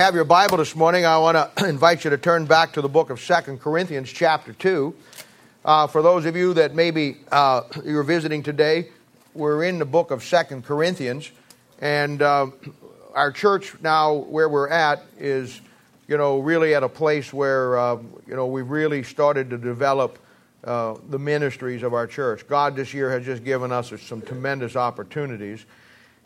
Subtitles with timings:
[0.00, 2.88] have your Bible this morning, I want to invite you to turn back to the
[2.88, 4.94] book of Second Corinthians, chapter 2.
[5.62, 8.88] Uh, for those of you that maybe uh, you're visiting today,
[9.34, 11.30] we're in the book of Second Corinthians,
[11.82, 12.46] and uh,
[13.12, 15.60] our church now, where we're at, is
[16.08, 17.96] you know really at a place where uh,
[18.26, 20.18] you know we've really started to develop
[20.64, 22.48] uh, the ministries of our church.
[22.48, 25.66] God this year has just given us some tremendous opportunities,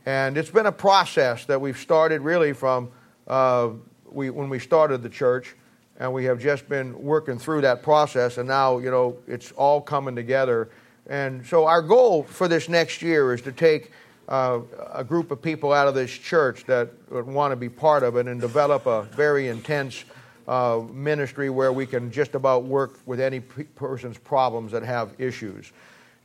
[0.07, 2.89] and it's been a process that we've started really from
[3.29, 3.71] uh,
[4.11, 5.55] we, when we started the church,
[5.99, 9.81] and we have just been working through that process, and now, you know, it's all
[9.81, 10.71] coming together.
[11.09, 13.93] And so, our goal for this next year is to take
[14.29, 14.61] uh,
[14.93, 18.27] a group of people out of this church that want to be part of it
[18.27, 20.05] and develop a very intense
[20.49, 25.73] uh, ministry where we can just about work with any person's problems that have issues.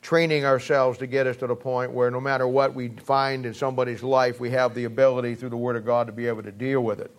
[0.02, 3.54] Training ourselves to get us to the point where no matter what we find in
[3.54, 6.52] somebody's life, we have the ability through the Word of God to be able to
[6.52, 7.12] deal with it.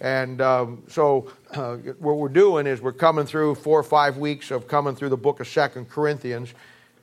[0.00, 4.50] And um, so, uh, what we're doing is we're coming through four or five weeks
[4.50, 6.54] of coming through the book of Second Corinthians,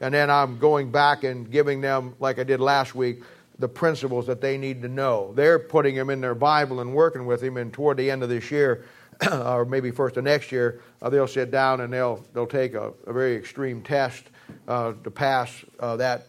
[0.01, 3.21] and then I'm going back and giving them, like I did last week,
[3.59, 5.31] the principles that they need to know.
[5.35, 8.29] They're putting them in their Bible and working with them, and toward the end of
[8.29, 8.85] this year,
[9.31, 12.93] or maybe first of next year, uh, they'll sit down and they'll they'll take a,
[13.05, 14.25] a very extreme test
[14.67, 16.27] uh, to pass uh, that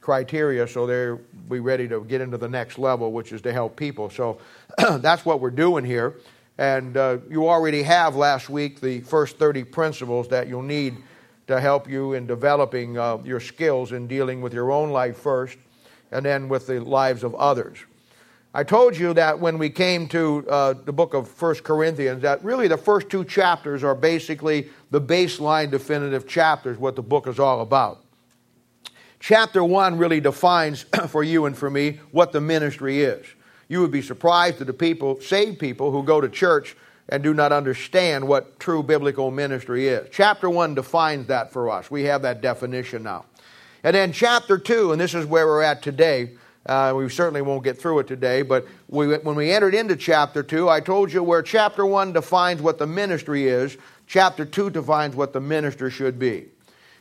[0.00, 3.76] criteria, so they'll be ready to get into the next level, which is to help
[3.76, 4.10] people.
[4.10, 4.38] So
[4.98, 6.16] that's what we're doing here.
[6.58, 10.96] And uh, you already have last week the first 30 principles that you'll need
[11.46, 15.56] to help you in developing uh, your skills in dealing with your own life first
[16.10, 17.78] and then with the lives of others.
[18.54, 22.44] I told you that when we came to uh, the book of First Corinthians, that
[22.44, 27.26] really the first two chapters are basically the baseline definitive chapter is what the book
[27.26, 28.04] is all about.
[29.18, 33.26] Chapter 1 really defines for you and for me what the ministry is.
[33.68, 36.76] You would be surprised at the people, saved people, who go to church
[37.08, 40.08] and do not understand what true biblical ministry is.
[40.12, 41.90] Chapter 1 defines that for us.
[41.90, 43.24] We have that definition now.
[43.84, 46.32] And then chapter 2, and this is where we're at today.
[46.66, 50.42] Uh, we certainly won't get through it today, but we, when we entered into chapter
[50.42, 53.78] 2, I told you where chapter 1 defines what the ministry is,
[54.12, 56.44] chapter 2 defines what the minister should be.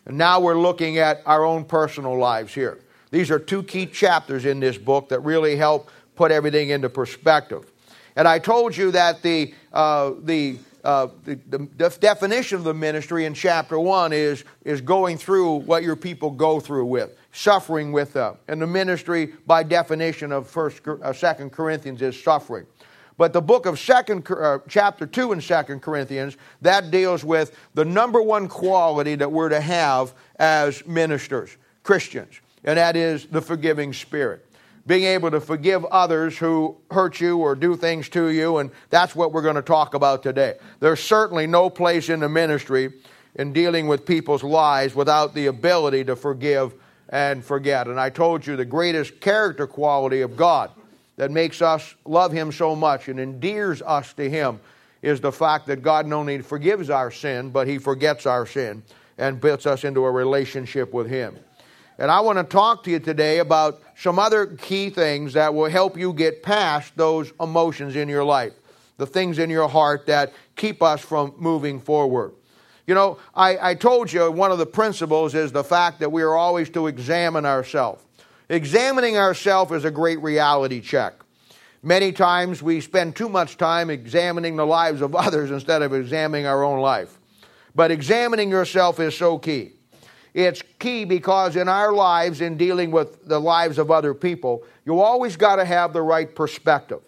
[0.05, 2.79] And now we're looking at our own personal lives here.
[3.11, 7.69] These are two key chapters in this book that really help put everything into perspective.
[8.15, 13.25] And I told you that the, uh, the, uh, the, the, definition of the ministry
[13.25, 18.13] in chapter 1 is, is going through what your people go through with, suffering with
[18.13, 18.37] them.
[18.47, 22.65] And the ministry, by definition of first, uh, 2 Corinthians, is suffering.
[23.17, 27.85] But the book of second, uh, chapter 2 in Second Corinthians, that deals with the
[27.85, 33.93] number one quality that we're to have as ministers, Christians, and that is the forgiving
[33.93, 34.45] spirit.
[34.87, 39.15] Being able to forgive others who hurt you or do things to you, and that's
[39.15, 40.55] what we're going to talk about today.
[40.79, 42.93] There's certainly no place in the ministry
[43.35, 46.73] in dealing with people's lives without the ability to forgive
[47.09, 47.87] and forget.
[47.87, 50.71] And I told you the greatest character quality of God
[51.17, 54.59] that makes us love Him so much and endears us to Him
[55.01, 58.83] is the fact that God not only forgives our sin, but He forgets our sin
[59.17, 61.37] and puts us into a relationship with Him.
[61.97, 65.69] And I want to talk to you today about some other key things that will
[65.69, 68.53] help you get past those emotions in your life,
[68.97, 72.33] the things in your heart that keep us from moving forward.
[72.87, 76.23] You know, I, I told you one of the principles is the fact that we
[76.23, 78.03] are always to examine ourselves.
[78.51, 81.13] Examining ourselves is a great reality check.
[81.83, 86.45] Many times we spend too much time examining the lives of others instead of examining
[86.45, 87.17] our own life.
[87.75, 89.71] But examining yourself is so key.
[90.33, 94.99] It's key because in our lives, in dealing with the lives of other people, you
[94.99, 96.99] always got to have the right perspective.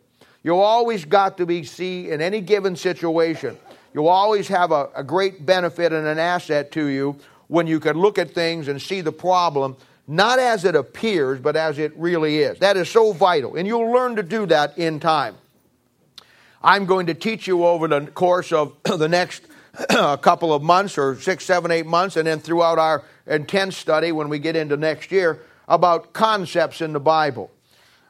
[0.43, 3.57] You always got to be see in any given situation.
[3.93, 7.17] You always have a, a great benefit and an asset to you
[7.47, 9.75] when you can look at things and see the problem
[10.07, 12.59] not as it appears, but as it really is.
[12.59, 15.35] That is so vital, and you'll learn to do that in time.
[16.61, 19.47] I'm going to teach you over the course of the next
[19.89, 24.29] couple of months, or six, seven, eight months, and then throughout our intense study when
[24.29, 27.49] we get into next year about concepts in the Bible.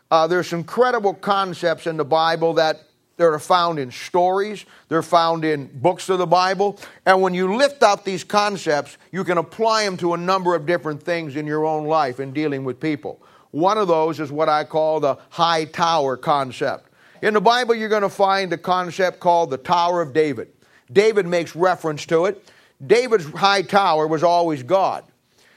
[0.10, 2.84] Uh, there's incredible concepts in the Bible that
[3.18, 6.80] they're found in stories, they're found in books of the Bible.
[7.06, 10.66] And when you lift out these concepts, you can apply them to a number of
[10.66, 13.22] different things in your own life in dealing with people.
[13.52, 16.90] One of those is what I call the high tower concept.
[17.22, 20.50] In the Bible, you're going to find a concept called the Tower of David.
[20.92, 22.52] David makes reference to it.
[22.86, 25.06] David's high tower was always God.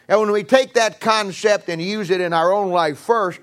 [0.08, 3.40] And when we take that concept and use it in our own life first,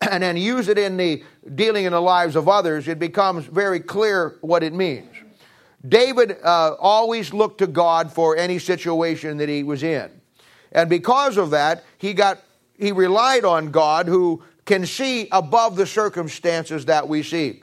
[0.10, 3.80] and then use it in the dealing in the lives of others, it becomes very
[3.80, 5.10] clear what it means.
[5.86, 10.10] David uh, always looked to God for any situation that he was in.
[10.72, 12.40] And because of that, he got
[12.78, 17.62] he relied on God who can see above the circumstances that we see.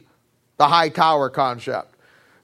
[0.57, 1.95] The high tower concept.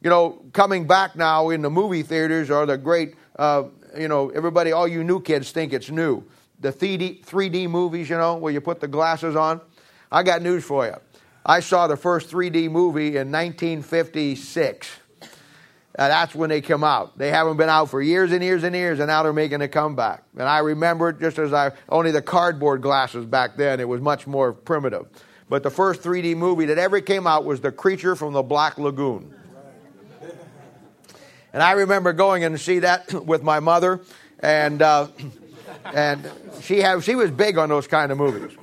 [0.01, 3.63] You know, coming back now in the movie theaters are the great uh,
[3.97, 6.23] you know, everybody, all you new kids think it's new.
[6.59, 9.61] The 3D, 3D movies, you know, where you put the glasses on.
[10.11, 10.95] I got news for you.
[11.47, 14.89] I saw the first 3D movie in 1956.
[15.21, 17.17] Uh, that's when they come out.
[17.17, 19.67] They haven't been out for years and years and years, and now they're making a
[19.69, 20.23] comeback.
[20.33, 23.79] And I remember it just as I only the cardboard glasses back then.
[23.79, 25.07] It was much more primitive.
[25.49, 28.77] But the first 3D movie that ever came out was The Creature from the Black
[28.77, 29.33] Lagoon.
[31.53, 34.01] And I remember going and see that with my mother,
[34.41, 35.07] and uh,
[35.85, 36.29] and
[36.61, 38.55] she had, she was big on those kind of movies.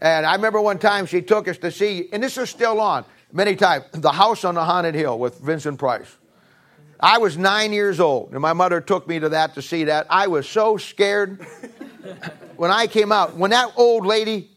[0.00, 3.04] And I remember one time she took us to see, and this is still on
[3.32, 6.16] many times, The House on the Haunted Hill with Vincent Price.
[6.98, 10.06] I was nine years old, and my mother took me to that to see that.
[10.10, 11.42] I was so scared
[12.56, 13.36] when I came out.
[13.36, 14.50] When that old lady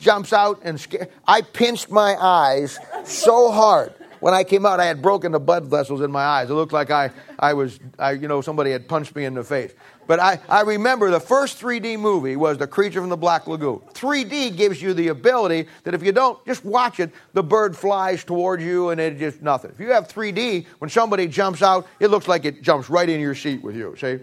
[0.00, 3.94] jumps out and scared, I pinched my eyes so hard
[4.24, 6.48] when I came out, I had broken the blood vessels in my eyes.
[6.48, 9.44] It looked like I, I was, I, you know, somebody had punched me in the
[9.44, 9.74] face.
[10.06, 13.80] But I, I remember the first 3D movie was The Creature from the Black Lagoon.
[13.94, 18.24] 3D gives you the ability that if you don't just watch it, the bird flies
[18.24, 19.70] towards you and it just nothing.
[19.70, 23.20] If you have 3D, when somebody jumps out, it looks like it jumps right in
[23.20, 23.94] your seat with you.
[23.98, 24.18] See?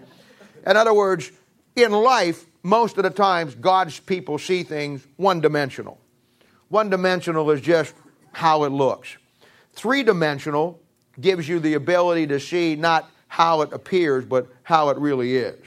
[0.67, 1.31] In other words,
[1.75, 5.99] in life, most of the times, God's people see things one dimensional.
[6.69, 7.95] One dimensional is just
[8.33, 9.17] how it looks.
[9.73, 10.79] Three dimensional
[11.19, 15.57] gives you the ability to see not how it appears, but how it really is.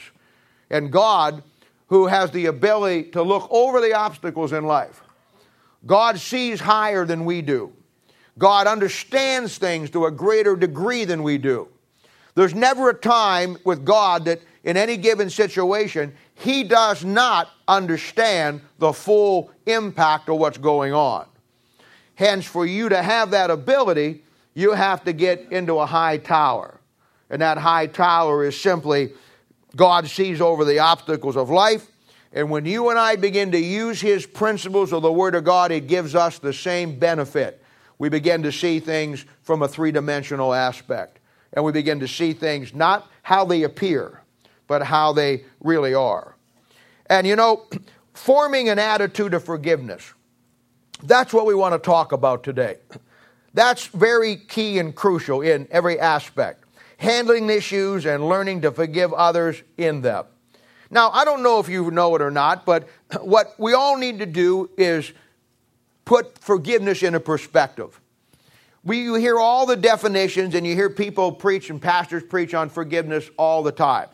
[0.68, 1.42] And God,
[1.86, 5.00] who has the ability to look over the obstacles in life,
[5.86, 7.72] God sees higher than we do.
[8.36, 11.66] God understands things to a greater degree than we do.
[12.34, 18.60] There's never a time with God that in any given situation, He does not understand
[18.78, 21.24] the full impact of what's going on.
[22.14, 24.22] Hence, for you to have that ability,
[24.52, 26.73] you have to get into a high tower.
[27.34, 29.12] And that high tower is simply
[29.74, 31.90] God sees over the obstacles of life.
[32.32, 35.72] And when you and I begin to use His principles of the Word of God,
[35.72, 37.60] it gives us the same benefit.
[37.98, 41.18] We begin to see things from a three dimensional aspect.
[41.52, 44.20] And we begin to see things not how they appear,
[44.68, 46.36] but how they really are.
[47.06, 47.66] And you know,
[48.12, 50.14] forming an attitude of forgiveness
[51.02, 52.76] that's what we want to talk about today.
[53.54, 56.63] That's very key and crucial in every aspect.
[57.04, 60.24] Handling issues and learning to forgive others in them.
[60.90, 62.88] Now, I don't know if you know it or not, but
[63.20, 65.12] what we all need to do is
[66.06, 68.00] put forgiveness in a perspective.
[68.84, 72.70] We, you hear all the definitions and you hear people preach and pastors preach on
[72.70, 74.08] forgiveness all the time.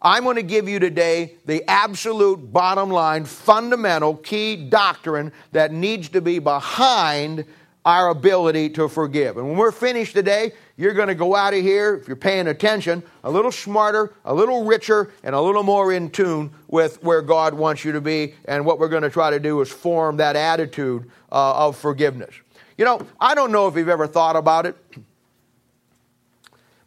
[0.00, 6.08] I'm going to give you today the absolute bottom line, fundamental, key doctrine that needs
[6.10, 7.44] to be behind
[7.84, 9.36] our ability to forgive.
[9.36, 12.46] And when we're finished today, you're going to go out of here, if you're paying
[12.48, 17.20] attention, a little smarter, a little richer, and a little more in tune with where
[17.20, 18.34] God wants you to be.
[18.46, 22.34] And what we're going to try to do is form that attitude uh, of forgiveness.
[22.78, 24.74] You know, I don't know if you've ever thought about it.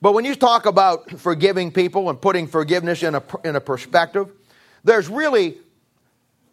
[0.01, 4.31] But when you talk about forgiving people and putting forgiveness in a, in a perspective,
[4.83, 5.59] there's really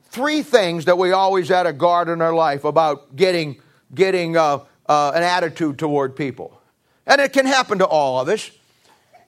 [0.05, 3.63] three things that we always had to guard in our life about getting,
[3.95, 6.60] getting uh, uh, an attitude toward people.
[7.07, 8.51] And it can happen to all of us.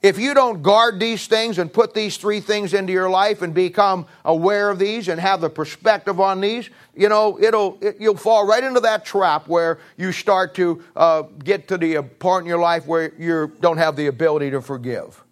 [0.03, 3.53] If you don't guard these things and put these three things into your life and
[3.53, 8.17] become aware of these and have the perspective on these, you know, it'll it, you'll
[8.17, 12.49] fall right into that trap where you start to uh, get to the part in
[12.49, 15.23] your life where you don't have the ability to forgive.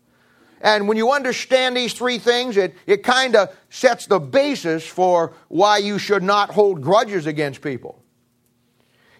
[0.62, 5.34] And when you understand these three things, it, it kind of sets the basis for
[5.50, 8.01] why you should not hold grudges against people.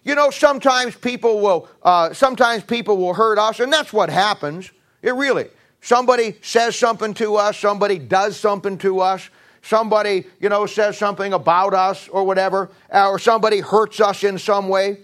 [0.04, 4.70] You know, sometimes people will, uh, sometimes people will hurt us, and that's what happens.
[5.00, 5.48] It really.
[5.80, 9.28] Somebody says something to us, somebody does something to us,
[9.62, 14.68] somebody, you know, says something about us or whatever, or somebody hurts us in some
[14.68, 14.98] way.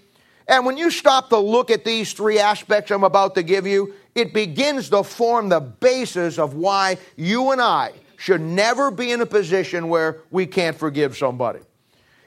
[0.47, 3.95] And when you stop to look at these three aspects I'm about to give you,
[4.15, 9.21] it begins to form the basis of why you and I should never be in
[9.21, 11.61] a position where we can't forgive somebody.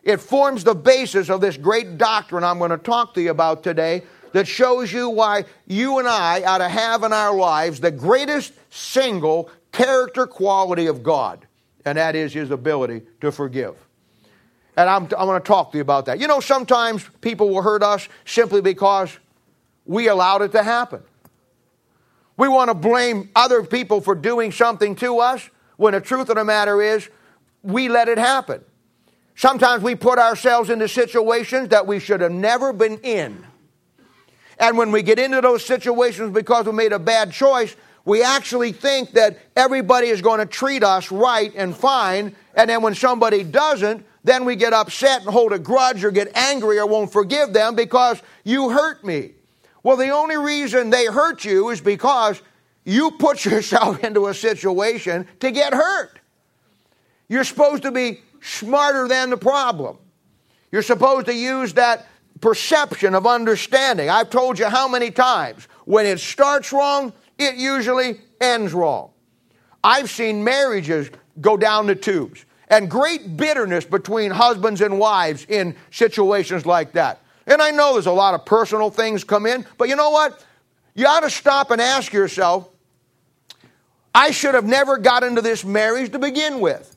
[0.03, 3.63] It forms the basis of this great doctrine I'm going to talk to you about
[3.63, 4.03] today
[4.33, 8.53] that shows you why you and I ought to have in our lives the greatest
[8.69, 11.45] single character quality of God,
[11.85, 13.75] and that is His ability to forgive.
[14.77, 16.19] And I'm, I to talk to you about that.
[16.19, 19.15] You know, sometimes people will hurt us simply because
[19.85, 21.03] we allowed it to happen.
[22.37, 26.37] We want to blame other people for doing something to us when the truth of
[26.37, 27.09] the matter is
[27.61, 28.63] we let it happen.
[29.41, 33.43] Sometimes we put ourselves into situations that we should have never been in.
[34.59, 38.71] And when we get into those situations because we made a bad choice, we actually
[38.71, 42.35] think that everybody is going to treat us right and fine.
[42.53, 46.37] And then when somebody doesn't, then we get upset and hold a grudge or get
[46.37, 49.31] angry or won't forgive them because you hurt me.
[49.81, 52.39] Well, the only reason they hurt you is because
[52.85, 56.19] you put yourself into a situation to get hurt.
[57.27, 59.97] You're supposed to be smarter than the problem.
[60.71, 62.07] You're supposed to use that
[62.41, 64.09] perception of understanding.
[64.09, 69.11] I've told you how many times when it starts wrong, it usually ends wrong.
[69.83, 75.75] I've seen marriages go down the tubes and great bitterness between husbands and wives in
[75.91, 77.21] situations like that.
[77.47, 80.43] And I know there's a lot of personal things come in, but you know what?
[80.93, 82.69] You ought to stop and ask yourself,
[84.13, 86.95] I should have never got into this marriage to begin with.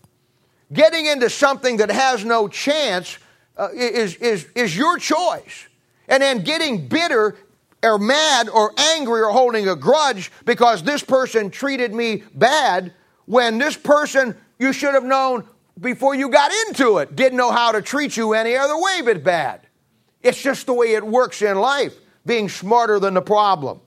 [0.74, 3.18] Getting into something that has no chance
[3.56, 5.68] uh, is, is, is your choice.
[6.08, 7.36] And then getting bitter
[7.82, 12.92] or mad or angry or holding a grudge because this person treated me bad
[13.26, 15.44] when this person you should have known
[15.80, 19.22] before you got into it didn't know how to treat you any other way but
[19.22, 19.60] bad.
[20.22, 21.94] It's just the way it works in life,
[22.26, 23.80] being smarter than the problem.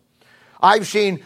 [0.61, 1.23] I've seen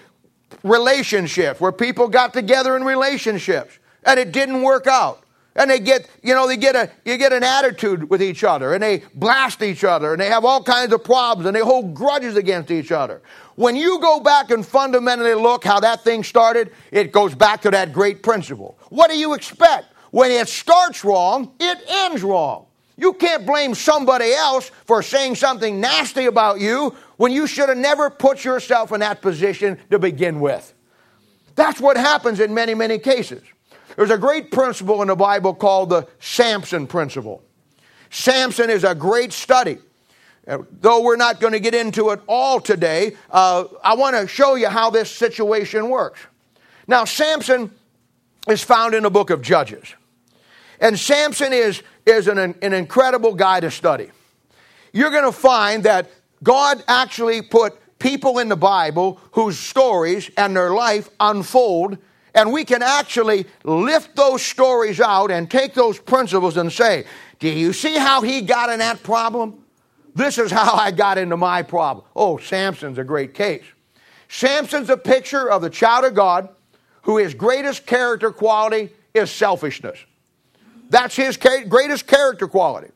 [0.63, 5.23] relationships where people got together in relationships and it didn't work out
[5.55, 8.73] and they get you know they get a you get an attitude with each other
[8.73, 11.93] and they blast each other and they have all kinds of problems and they hold
[11.93, 13.21] grudges against each other.
[13.55, 17.71] When you go back and fundamentally look how that thing started it goes back to
[17.71, 18.77] that great principle.
[18.89, 19.87] What do you expect?
[20.11, 22.67] When it starts wrong it ends wrong.
[22.97, 27.77] You can't blame somebody else for saying something nasty about you when you should have
[27.77, 30.73] never put yourself in that position to begin with.
[31.55, 33.41] That's what happens in many many cases
[33.95, 37.43] there's a great principle in the Bible called the Samson principle.
[38.09, 39.77] Samson is a great study.
[40.47, 44.27] Uh, though we're not going to get into it all today, uh, I want to
[44.27, 46.19] show you how this situation works.
[46.87, 47.71] Now, Samson
[48.47, 49.93] is found in the book of Judges.
[50.79, 54.09] And Samson is, is an, an incredible guy to study.
[54.93, 56.09] You're going to find that
[56.43, 61.99] God actually put people in the Bible whose stories and their life unfold
[62.33, 67.05] and we can actually lift those stories out and take those principles and say,
[67.39, 69.63] Do you see how he got in that problem?
[70.15, 72.05] This is how I got into my problem.
[72.15, 73.63] Oh, Samson's a great case.
[74.27, 76.49] Samson's a picture of the child of God
[77.03, 79.99] who his greatest character quality is selfishness.
[80.89, 82.91] That's his greatest character quality.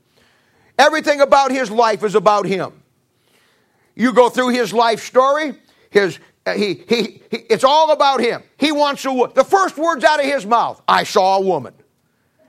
[0.77, 2.73] Everything about his life is about him.
[3.95, 5.55] You go through his life story,
[5.89, 8.43] his, Uh, he, he, he, it's all about him.
[8.57, 9.31] He wants a woman.
[9.35, 11.73] The first words out of his mouth, I saw a woman.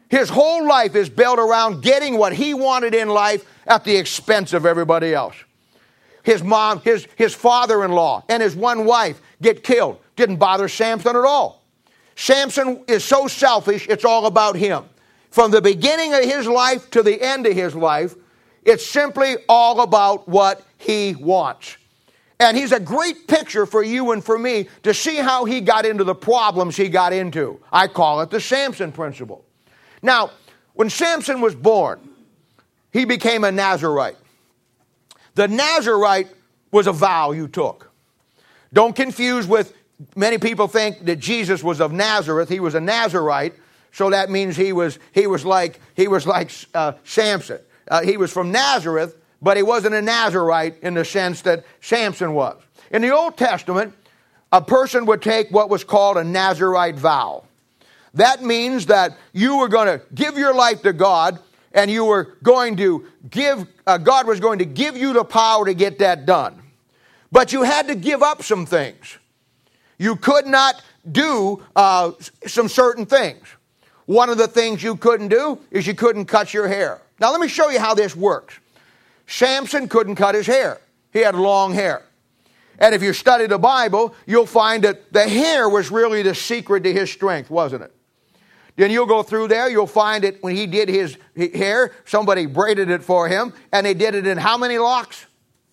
[0.09, 4.53] His whole life is built around getting what he wanted in life at the expense
[4.53, 5.35] of everybody else.
[6.23, 9.99] His mom, his, his father in law, and his one wife get killed.
[10.15, 11.65] Didn't bother Samson at all.
[12.17, 14.85] Samson is so selfish, it's all about him.
[15.31, 18.15] From the beginning of his life to the end of his life,
[18.65, 21.77] it's simply all about what he wants.
[22.39, 25.87] And he's a great picture for you and for me to see how he got
[25.87, 27.61] into the problems he got into.
[27.73, 29.45] I call it the Samson principle.
[30.03, 30.31] Now,
[30.75, 32.01] when Samson was born,
[32.93, 34.17] he became a Nazarite.
[35.35, 36.29] The Nazarite
[36.71, 37.91] was a vow you took.
[38.73, 39.75] Don't confuse with
[40.15, 42.49] many people think that Jesus was of Nazareth.
[42.49, 43.55] He was a Nazarite,
[43.93, 47.61] so that means he was he was like he was like uh, Samson.
[47.89, 52.33] Uh, he was from Nazareth, but he wasn't a Nazarite in the sense that Samson
[52.35, 52.61] was.
[52.91, 53.95] In the Old Testament,
[54.53, 57.45] a person would take what was called a Nazarite vow.
[58.15, 61.39] That means that you were going to give your life to God
[61.73, 65.67] and you were going to give, uh, God was going to give you the power
[65.67, 66.63] to get that done.
[67.31, 69.19] But you had to give up some things.
[69.99, 72.13] You could not do uh,
[72.47, 73.47] some certain things.
[74.07, 77.03] One of the things you couldn't do is you couldn't cut your hair.
[77.21, 78.59] Now, let me show you how this works.
[79.27, 80.81] Samson couldn't cut his hair,
[81.13, 82.03] he had long hair.
[82.79, 86.83] And if you study the Bible, you'll find that the hair was really the secret
[86.83, 87.93] to his strength, wasn't it?
[88.77, 92.91] Then you'll go through there, you'll find it when he did his hair, somebody braided
[92.91, 95.25] it for him, and they did it in how many locks?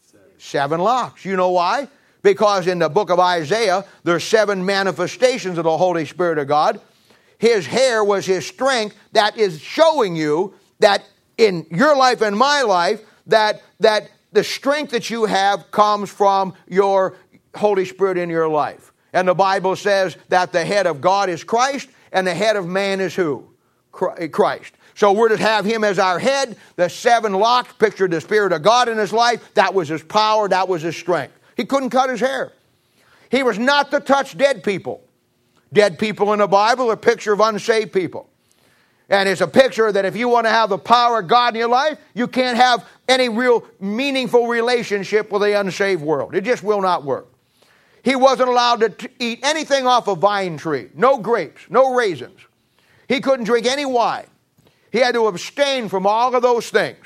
[0.04, 1.26] Seven, seven locks.
[1.26, 1.90] You know why?
[2.22, 6.80] Because in the book of Isaiah, there's seven manifestations of the Holy Spirit of God.
[7.38, 11.04] His hair was his strength that is showing you that
[11.38, 16.54] in your life and my life that, that the strength that you have comes from
[16.68, 17.16] your
[17.56, 18.92] Holy Spirit in your life.
[19.14, 22.68] And the Bible says that the head of God is Christ and the head of
[22.68, 23.48] man is who?
[23.92, 24.74] Christ.
[24.96, 26.58] So we're to have him as our head.
[26.76, 29.54] The seven locks pictured the Spirit of God in his life.
[29.54, 31.38] That was his power, that was his strength.
[31.56, 32.54] He couldn't cut his hair.
[33.30, 35.04] He was not to touch dead people.
[35.72, 38.30] Dead people in the Bible are a picture of unsaved people.
[39.14, 41.60] And it's a picture that if you want to have the power of God in
[41.60, 46.34] your life, you can't have any real meaningful relationship with the unsaved world.
[46.34, 47.28] It just will not work.
[48.02, 52.40] He wasn't allowed to t- eat anything off a vine tree no grapes, no raisins.
[53.08, 54.26] He couldn't drink any wine.
[54.92, 57.06] He had to abstain from all of those things.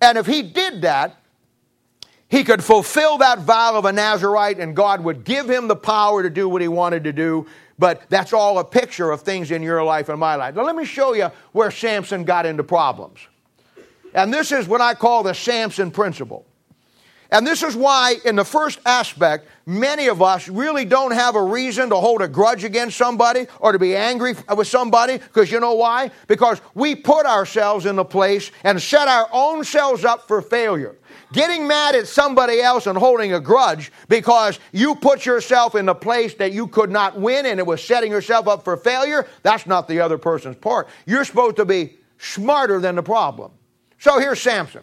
[0.00, 1.16] And if he did that,
[2.28, 6.22] he could fulfill that vow of a Nazarite and God would give him the power
[6.22, 7.48] to do what he wanted to do.
[7.78, 10.54] But that's all a picture of things in your life and my life.
[10.54, 13.18] Now, let me show you where Samson got into problems.
[14.14, 16.46] And this is what I call the Samson principle.
[17.30, 21.42] And this is why, in the first aspect, many of us really don't have a
[21.42, 25.18] reason to hold a grudge against somebody or to be angry with somebody.
[25.18, 26.12] Because you know why?
[26.28, 30.94] Because we put ourselves in the place and set our own selves up for failure.
[31.34, 35.94] Getting mad at somebody else and holding a grudge because you put yourself in the
[35.94, 39.66] place that you could not win and it was setting yourself up for failure, that's
[39.66, 40.86] not the other person's part.
[41.06, 43.50] You're supposed to be smarter than the problem.
[43.98, 44.82] So here's Samson.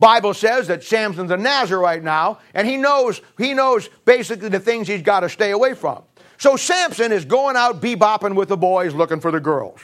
[0.00, 4.88] Bible says that Samson's a Nazarite now, and he knows he knows basically the things
[4.88, 6.04] he's got to stay away from.
[6.38, 9.80] So Samson is going out bebopping with the boys looking for the girls.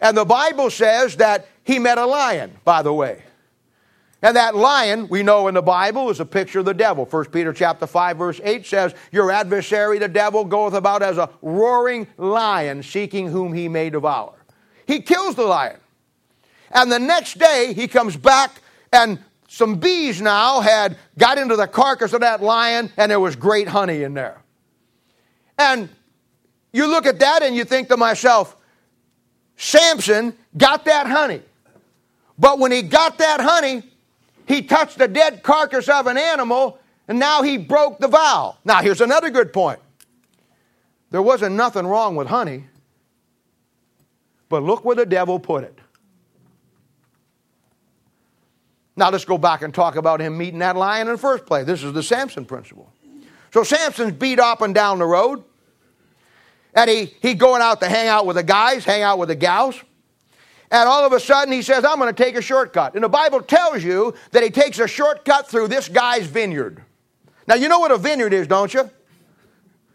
[0.00, 3.24] And the Bible says that he met a lion, by the way.
[4.22, 7.04] And that lion, we know in the Bible, is a picture of the devil.
[7.04, 11.28] 1 Peter chapter 5, verse 8 says, Your adversary, the devil, goeth about as a
[11.42, 14.34] roaring lion, seeking whom he may devour.
[14.86, 15.78] He kills the lion.
[16.70, 18.62] And the next day, he comes back
[18.92, 23.36] and some bees now had got into the carcass of that lion, and there was
[23.36, 24.40] great honey in there.
[25.58, 25.90] And
[26.72, 28.56] you look at that and you think to myself,
[29.56, 31.42] Samson got that honey.
[32.38, 33.82] But when he got that honey,
[34.46, 36.78] he touched the dead carcass of an animal,
[37.08, 38.56] and now he broke the vow.
[38.64, 39.80] Now, here's another good point.
[41.10, 42.64] There wasn't nothing wrong with honey,
[44.48, 45.78] but look where the devil put it.
[48.96, 51.66] Now let's go back and talk about him meeting that lion in the first place.
[51.66, 52.92] This is the Samson principle.
[53.52, 55.44] So Samson's beat up and down the road.
[56.74, 59.34] And he, he going out to hang out with the guys, hang out with the
[59.34, 59.80] gals.
[60.72, 62.94] And all of a sudden he says, I'm going to take a shortcut.
[62.94, 66.82] And the Bible tells you that he takes a shortcut through this guy's vineyard.
[67.46, 68.90] Now you know what a vineyard is, don't you?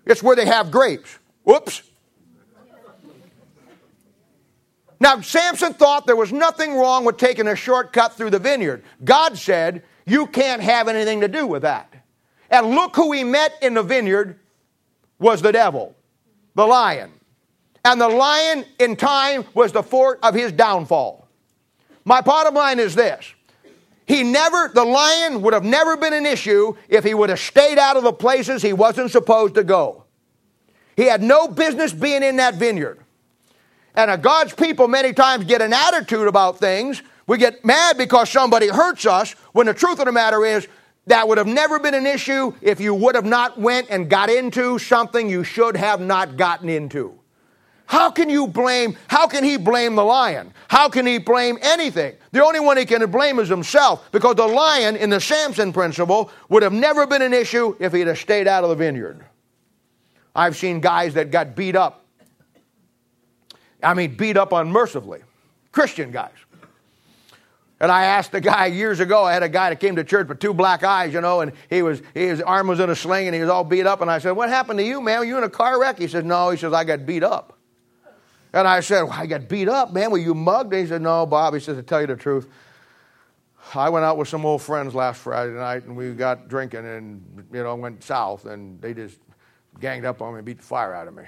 [0.05, 1.17] It's where they have grapes.
[1.43, 1.81] Whoops.
[4.99, 8.83] Now, Samson thought there was nothing wrong with taking a shortcut through the vineyard.
[9.03, 11.93] God said, You can't have anything to do with that.
[12.49, 14.39] And look who he met in the vineyard
[15.19, 15.95] was the devil,
[16.55, 17.11] the lion.
[17.87, 21.25] And the lion in time was the fort of his downfall.
[22.03, 23.33] My bottom line is this.
[24.05, 27.77] He never, the lion would have never been an issue if he would have stayed
[27.77, 30.03] out of the places he wasn't supposed to go.
[30.97, 32.99] He had no business being in that vineyard.
[33.95, 37.01] And God's people many times get an attitude about things.
[37.25, 40.67] We get mad because somebody hurts us, when the truth of the matter is,
[41.05, 44.29] that would have never been an issue if you would have not went and got
[44.29, 47.17] into something you should have not gotten into.
[47.87, 50.53] How can you blame, how can he blame the lion?
[50.67, 52.15] How can he blame anything?
[52.31, 56.29] The only one he can blame is himself because the lion, in the Samson principle,
[56.49, 59.25] would have never been an issue if he'd have stayed out of the vineyard.
[60.35, 62.03] I've seen guys that got beat up
[63.81, 65.21] I mean, beat up unmercifully.
[65.71, 66.31] Christian guys.
[67.79, 70.27] And I asked a guy years ago, I had a guy that came to church
[70.27, 73.27] with two black eyes, you know, and he was, his arm was in a sling
[73.27, 74.01] and he was all beat up.
[74.01, 75.19] And I said, What happened to you, man?
[75.19, 75.99] Were you in a car wreck?
[75.99, 76.49] He said, No.
[76.49, 77.56] He says, I got beat up.
[78.57, 80.09] And I said, well, I got beat up, man.
[80.09, 80.73] Were you mugged?
[80.73, 81.53] And he said, No, Bob.
[81.53, 82.47] He says, To tell you the truth,
[83.75, 87.45] I went out with some old friends last Friday night and we got drinking and,
[87.53, 89.19] you know, went south and they just
[89.79, 91.25] ganged up on me and beat the fire out of me.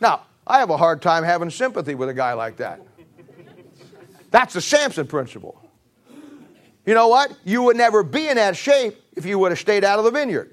[0.00, 2.80] Now, I have a hard time having sympathy with a guy like that.
[4.32, 5.62] That's the Samson principle.
[6.84, 7.32] You know what?
[7.44, 10.10] You would never be in that shape if you would have stayed out of the
[10.10, 10.52] vineyard.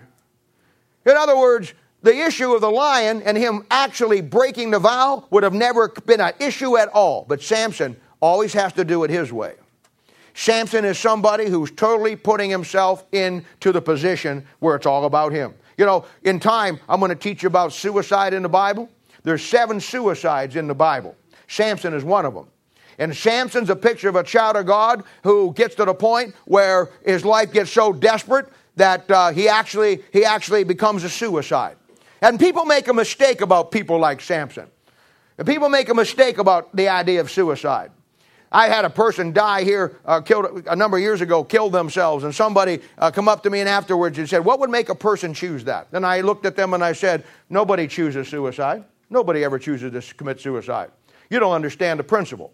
[1.07, 1.73] In other words,
[2.05, 6.21] the issue of the lion and him actually breaking the vow would have never been
[6.21, 7.25] an issue at all.
[7.27, 9.55] But Samson always has to do it his way.
[10.35, 15.55] Samson is somebody who's totally putting himself into the position where it's all about him.
[15.79, 18.87] You know, in time, I'm going to teach you about suicide in the Bible.
[19.23, 21.15] There's seven suicides in the Bible.
[21.47, 22.47] Samson is one of them.
[22.99, 26.91] And Samson's a picture of a child of God who gets to the point where
[27.03, 31.77] his life gets so desperate that uh, he, actually, he actually becomes a suicide.
[32.25, 34.65] And people make a mistake about people like Samson.
[35.37, 37.91] And people make a mistake about the idea of suicide.
[38.51, 42.23] I had a person die here, uh, killed a number of years ago, killed themselves,
[42.23, 44.95] and somebody uh, come up to me and afterwards and said, "What would make a
[44.95, 48.85] person choose that?" Then I looked at them and I said, "Nobody chooses suicide.
[49.11, 50.89] Nobody ever chooses to commit suicide.
[51.29, 52.53] You don't understand the principle.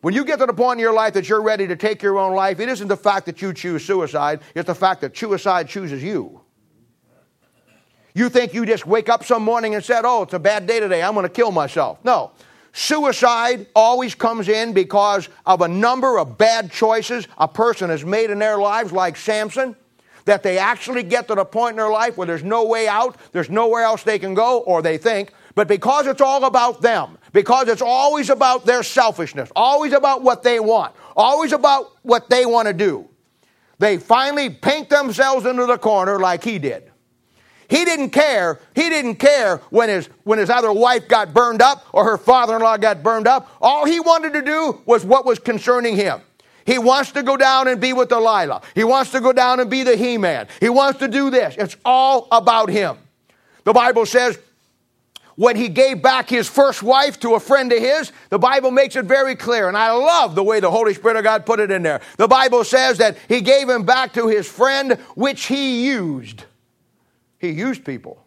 [0.00, 2.18] When you get to the point in your life that you're ready to take your
[2.18, 5.68] own life, it isn't the fact that you choose suicide; it's the fact that suicide
[5.68, 6.40] chooses you."
[8.14, 10.78] You think you just wake up some morning and said, Oh, it's a bad day
[10.78, 11.98] today, I'm going to kill myself.
[12.04, 12.30] No.
[12.72, 18.30] Suicide always comes in because of a number of bad choices a person has made
[18.30, 19.76] in their lives, like Samson,
[20.24, 23.16] that they actually get to the point in their life where there's no way out,
[23.32, 27.16] there's nowhere else they can go, or they think, but because it's all about them,
[27.32, 32.44] because it's always about their selfishness, always about what they want, always about what they
[32.44, 33.08] want to do,
[33.78, 36.90] they finally paint themselves into the corner like he did.
[37.74, 38.60] He didn't care.
[38.76, 42.54] He didn't care when his, when his other wife got burned up or her father
[42.54, 43.50] in law got burned up.
[43.60, 46.20] All he wanted to do was what was concerning him.
[46.66, 48.62] He wants to go down and be with Delilah.
[48.76, 50.46] He wants to go down and be the He Man.
[50.60, 51.56] He wants to do this.
[51.58, 52.96] It's all about him.
[53.64, 54.38] The Bible says
[55.34, 58.94] when he gave back his first wife to a friend of his, the Bible makes
[58.94, 59.66] it very clear.
[59.66, 62.02] And I love the way the Holy Spirit of God put it in there.
[62.18, 66.44] The Bible says that he gave him back to his friend, which he used.
[67.44, 68.24] He used people.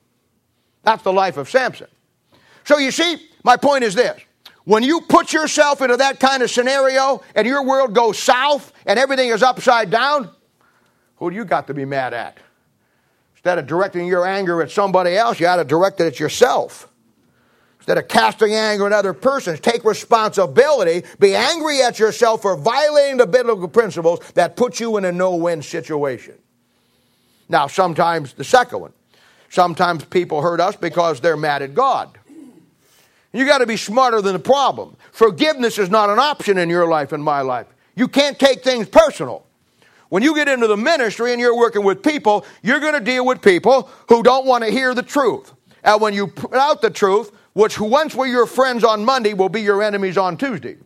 [0.83, 1.87] That's the life of Samson.
[2.65, 4.21] So you see, my point is this.
[4.63, 8.99] When you put yourself into that kind of scenario and your world goes south and
[8.99, 10.29] everything is upside down,
[11.15, 12.37] who do you got to be mad at?
[13.33, 16.87] Instead of directing your anger at somebody else, you ought to direct it at yourself.
[17.79, 21.07] Instead of casting anger at other persons, take responsibility.
[21.19, 25.35] Be angry at yourself for violating the biblical principles that put you in a no
[25.35, 26.35] win situation.
[27.49, 28.93] Now, sometimes the second one
[29.49, 32.17] Sometimes people hurt us because they're mad at God.
[33.33, 34.95] You got to be smarter than the problem.
[35.11, 37.67] Forgiveness is not an option in your life and my life.
[37.95, 39.45] You can't take things personal.
[40.09, 43.25] When you get into the ministry and you're working with people, you're going to deal
[43.25, 45.53] with people who don't want to hear the truth.
[45.83, 49.49] And when you put out the truth, which once were your friends on Monday will
[49.49, 50.77] be your enemies on Tuesday.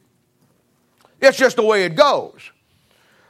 [1.20, 2.52] It's just the way it goes.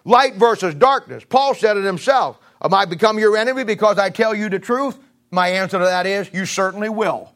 [0.05, 1.23] Light versus darkness.
[1.27, 2.39] Paul said it himself.
[2.63, 4.97] Am I become your enemy because I tell you the truth?
[5.31, 7.31] My answer to that is you certainly will,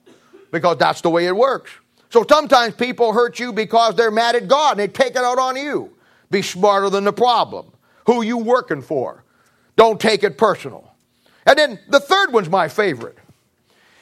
[0.51, 1.71] because that's the way it works.
[2.10, 5.39] So sometimes people hurt you because they're mad at God and they take it out
[5.39, 5.93] on you.
[6.29, 7.71] Be smarter than the problem.
[8.05, 9.23] Who you working for?
[9.75, 10.91] Don't take it personal.
[11.45, 13.17] And then the third one's my favorite.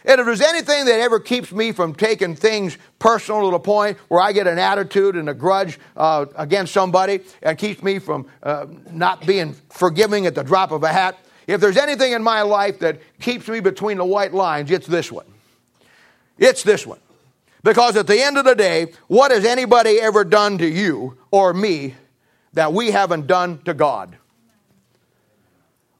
[0.05, 3.97] And if there's anything that ever keeps me from taking things personal to the point
[4.09, 8.27] where I get an attitude and a grudge uh, against somebody and keeps me from
[8.41, 12.41] uh, not being forgiving at the drop of a hat, if there's anything in my
[12.41, 15.25] life that keeps me between the white lines, it's this one.
[16.37, 16.99] It's this one.
[17.63, 21.53] Because at the end of the day, what has anybody ever done to you or
[21.53, 21.95] me
[22.53, 24.17] that we haven't done to God?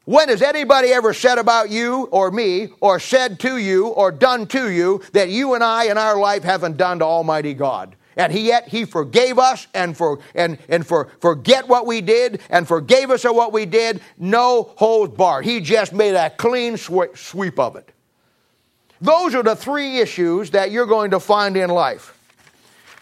[0.04, 4.46] When has anybody ever said about you or me, or said to you, or done
[4.48, 7.96] to you that you and I in our life haven't done to Almighty God?
[8.16, 12.40] And he yet he forgave us and for and and for forget what we did
[12.48, 14.00] and forgave us of what we did.
[14.18, 15.44] No holds barred.
[15.44, 17.90] He just made a clean sweep of it.
[19.00, 22.18] Those are the three issues that you're going to find in life.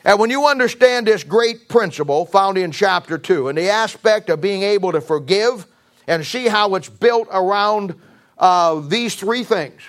[0.05, 4.41] And when you understand this great principle found in chapter 2 and the aspect of
[4.41, 5.67] being able to forgive
[6.09, 7.95] and see how it's built around
[8.37, 9.81] uh, these three things,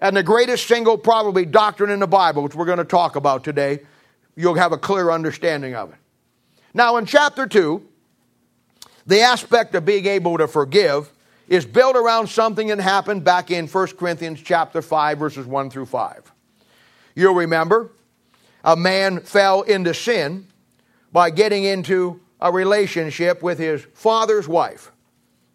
[0.00, 3.42] and the greatest single probably doctrine in the Bible, which we're going to talk about
[3.42, 3.80] today,
[4.38, 5.98] you'll have a clear understanding of it.
[6.72, 7.84] Now, in chapter 2,
[9.04, 11.12] the aspect of being able to forgive
[11.48, 15.86] is built around something that happened back in 1 Corinthians chapter 5 verses 1 through
[15.86, 16.32] 5.
[17.16, 17.90] You'll remember
[18.62, 20.46] a man fell into sin
[21.10, 24.92] by getting into a relationship with his father's wife.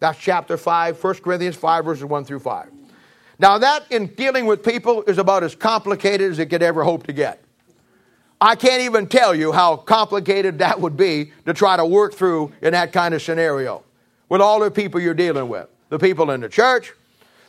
[0.00, 2.70] That's chapter 5, 1 Corinthians 5 verses 1 through 5.
[3.38, 7.06] Now that in dealing with people is about as complicated as it could ever hope
[7.06, 7.43] to get.
[8.44, 12.52] I can't even tell you how complicated that would be to try to work through
[12.60, 13.82] in that kind of scenario
[14.28, 16.92] with all the people you're dealing with the people in the church,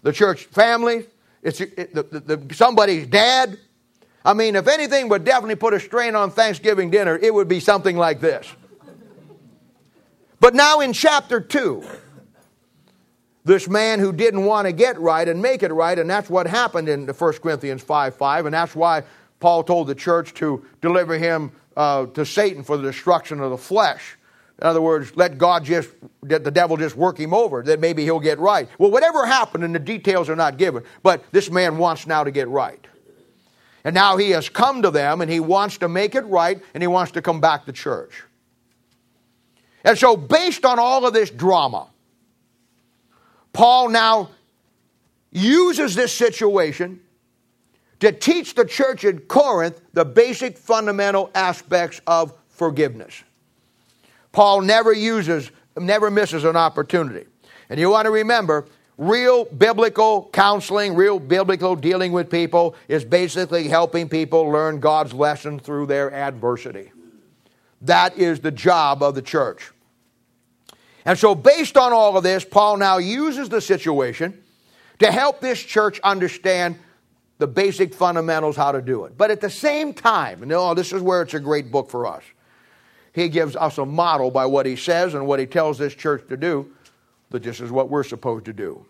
[0.04, 1.06] the church family,
[1.42, 3.58] it's it, the, the, the, somebody's dad.
[4.24, 7.60] I mean, if anything would definitely put a strain on Thanksgiving dinner, it would be
[7.60, 8.48] something like this.
[10.40, 11.84] But now in chapter 2,
[13.44, 16.48] this man who didn't want to get right and make it right, and that's what
[16.48, 19.04] happened in 1 Corinthians 5 5, and that's why
[19.40, 23.58] Paul told the church to deliver him uh, to Satan for the destruction of the
[23.58, 24.18] flesh.
[24.60, 25.90] In other words, let God just,
[26.22, 28.70] let the devil just work him over, that maybe he'll get right.
[28.78, 32.32] Well, whatever happened, and the details are not given, but this man wants now to
[32.32, 32.80] get right.
[33.84, 36.82] And now he has come to them and he wants to make it right and
[36.82, 38.24] he wants to come back to church.
[39.84, 41.88] And so, based on all of this drama,
[43.54, 44.32] Paul now
[45.32, 47.00] uses this situation
[48.00, 53.24] to teach the church in Corinth the basic fundamental aspects of forgiveness.
[54.32, 57.26] Paul never uses, never misses an opportunity.
[57.70, 58.66] And you want to remember,
[58.98, 65.60] real biblical counseling, real biblical dealing with people is basically helping people learn God's lesson
[65.60, 66.92] through their adversity.
[67.82, 69.72] That is the job of the church.
[71.06, 74.44] And so, based on all of this, Paul now uses the situation
[75.00, 76.80] to help this church understand
[77.38, 79.18] the basic fundamentals how to do it.
[79.18, 82.08] But at the same time, and oh, this is where it's a great book for
[82.08, 82.24] us.
[83.14, 86.28] He gives us a model by what he says and what he tells this church
[86.30, 86.70] to do,
[87.30, 88.86] that this is what we're supposed to do.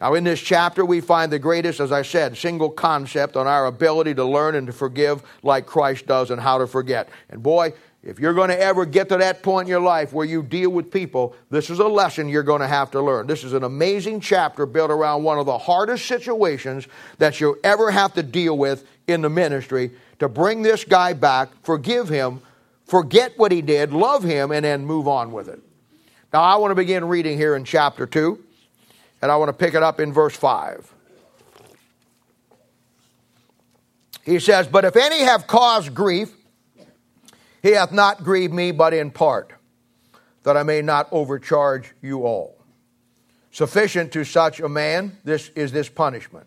[0.00, 3.66] Now, in this chapter, we find the greatest, as I said, single concept on our
[3.66, 7.08] ability to learn and to forgive like Christ does and how to forget.
[7.30, 10.24] And boy, if you're going to ever get to that point in your life where
[10.24, 13.26] you deal with people, this is a lesson you're going to have to learn.
[13.26, 16.86] This is an amazing chapter built around one of the hardest situations
[17.18, 21.48] that you'll ever have to deal with in the ministry to bring this guy back,
[21.62, 22.40] forgive him,
[22.84, 25.60] forget what he did, love him, and then move on with it.
[26.32, 28.38] Now, I want to begin reading here in chapter 2,
[29.22, 30.94] and I want to pick it up in verse 5.
[34.24, 36.37] He says, But if any have caused grief,
[37.62, 39.52] he hath not grieved me but in part,
[40.42, 42.58] that I may not overcharge you all.
[43.50, 46.46] Sufficient to such a man this is this punishment,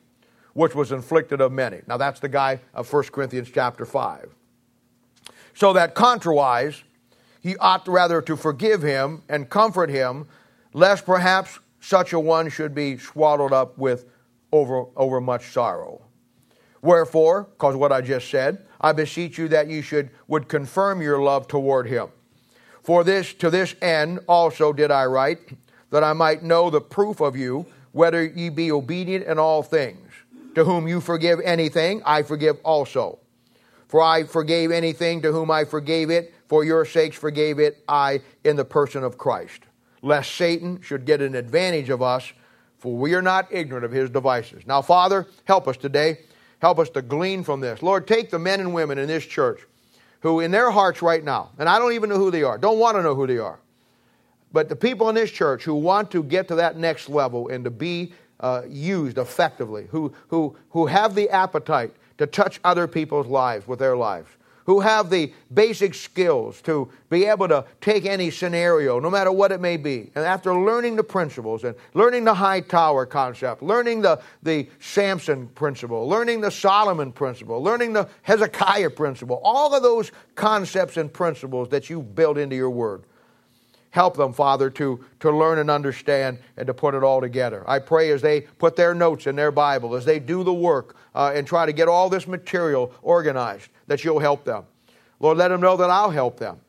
[0.54, 1.82] which was inflicted of many.
[1.88, 4.34] Now that's the guy of 1 Corinthians chapter 5.
[5.54, 6.84] So that contrawise,
[7.42, 10.28] he ought rather to forgive him and comfort him,
[10.74, 14.06] lest perhaps such a one should be swallowed up with
[14.52, 16.02] over, over much sorrow.
[16.82, 21.22] Wherefore, because what I just said, I beseech you that you should would confirm your
[21.22, 22.10] love toward him.
[22.84, 25.54] For this to this end also did I write,
[25.92, 30.12] that I might know the proof of you, whether ye be obedient in all things.
[30.56, 33.20] To whom you forgive anything, I forgive also.
[33.88, 38.22] For I forgave anything to whom I forgave it, for your sakes forgave it I
[38.44, 39.62] in the person of Christ.
[40.02, 42.34] Lest Satan should get an advantage of us,
[42.80, 44.66] for we are not ignorant of his devices.
[44.66, 46.20] Now, Father, help us today
[46.62, 47.82] Help us to glean from this.
[47.82, 49.62] Lord, take the men and women in this church
[50.22, 52.78] who, in their hearts right now, and I don't even know who they are, don't
[52.78, 53.60] want to know who they are,
[54.54, 57.64] but the people in this church who want to get to that next level and
[57.64, 63.28] to be uh, used effectively, who, who, who have the appetite to touch other people's
[63.28, 64.30] lives with their lives
[64.66, 69.52] who have the basic skills to be able to take any scenario, no matter what
[69.52, 70.12] it may be.
[70.16, 75.48] And after learning the principles and learning the high tower concept, learning the, the Samson
[75.48, 81.70] principle, learning the Solomon principle, learning the Hezekiah principle, all of those concepts and principles
[81.70, 83.04] that you've built into your word.
[83.92, 87.64] Help them, Father, to, to learn and understand and to put it all together.
[87.68, 90.96] I pray as they put their notes in their Bible, as they do the work
[91.14, 94.64] uh, and try to get all this material organized, that you'll help them.
[95.20, 96.60] Lord, let them know that I'll help them.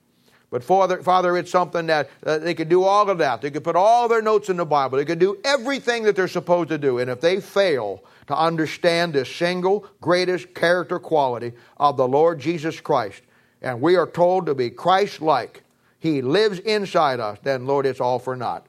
[0.50, 3.40] But Father, Father it's something that uh, they could do all of that.
[3.40, 4.98] They could put all their notes in the Bible.
[4.98, 6.98] They could do everything that they're supposed to do.
[6.98, 12.80] And if they fail to understand this single greatest character quality of the Lord Jesus
[12.80, 13.22] Christ,
[13.62, 15.62] and we are told to be Christ like,
[16.02, 18.66] He lives inside us, then, Lord, it's all for naught.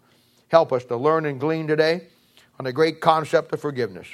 [0.50, 2.04] Help us to learn and glean today
[2.60, 4.08] on the great concept of forgiveness.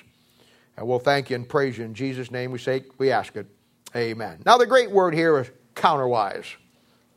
[0.78, 2.50] And we'll thank you and praise you in Jesus' name.
[2.50, 3.46] We say, we ask it.
[3.94, 4.42] Amen.
[4.46, 6.46] Now, the great word here is counterwise,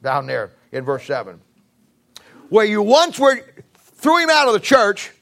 [0.03, 1.41] down there in verse 7.
[2.49, 3.41] Where you once were,
[3.77, 5.13] threw him out of the church,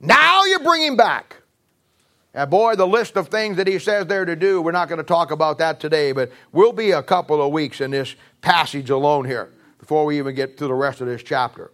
[0.00, 1.36] now you bring him back.
[2.34, 4.98] And boy, the list of things that he says there to do, we're not going
[4.98, 8.90] to talk about that today, but we'll be a couple of weeks in this passage
[8.90, 9.52] alone here
[9.88, 11.70] before we even get to the rest of this chapter.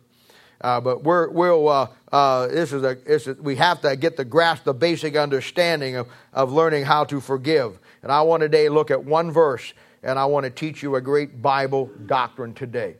[0.61, 4.17] Uh, but we're, we'll, uh, uh, this is a, this is, we have to get
[4.17, 7.77] the grasp the basic understanding of, of learning how to forgive.
[8.05, 9.73] And I want to today look at one verse,
[10.05, 12.95] and I want to teach you a great Bible doctrine today.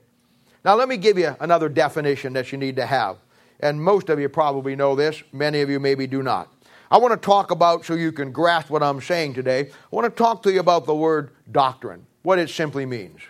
[0.65, 3.19] Now, let me give you another definition that you need to have.
[3.61, 6.53] And most of you probably know this, many of you maybe do not.
[6.91, 10.07] I want to talk about, so you can grasp what I'm saying today, I want
[10.07, 13.21] to talk to you about the word doctrine, what it simply means.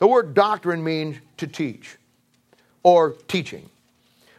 [0.00, 1.96] The word doctrine means to teach
[2.82, 3.68] or teaching.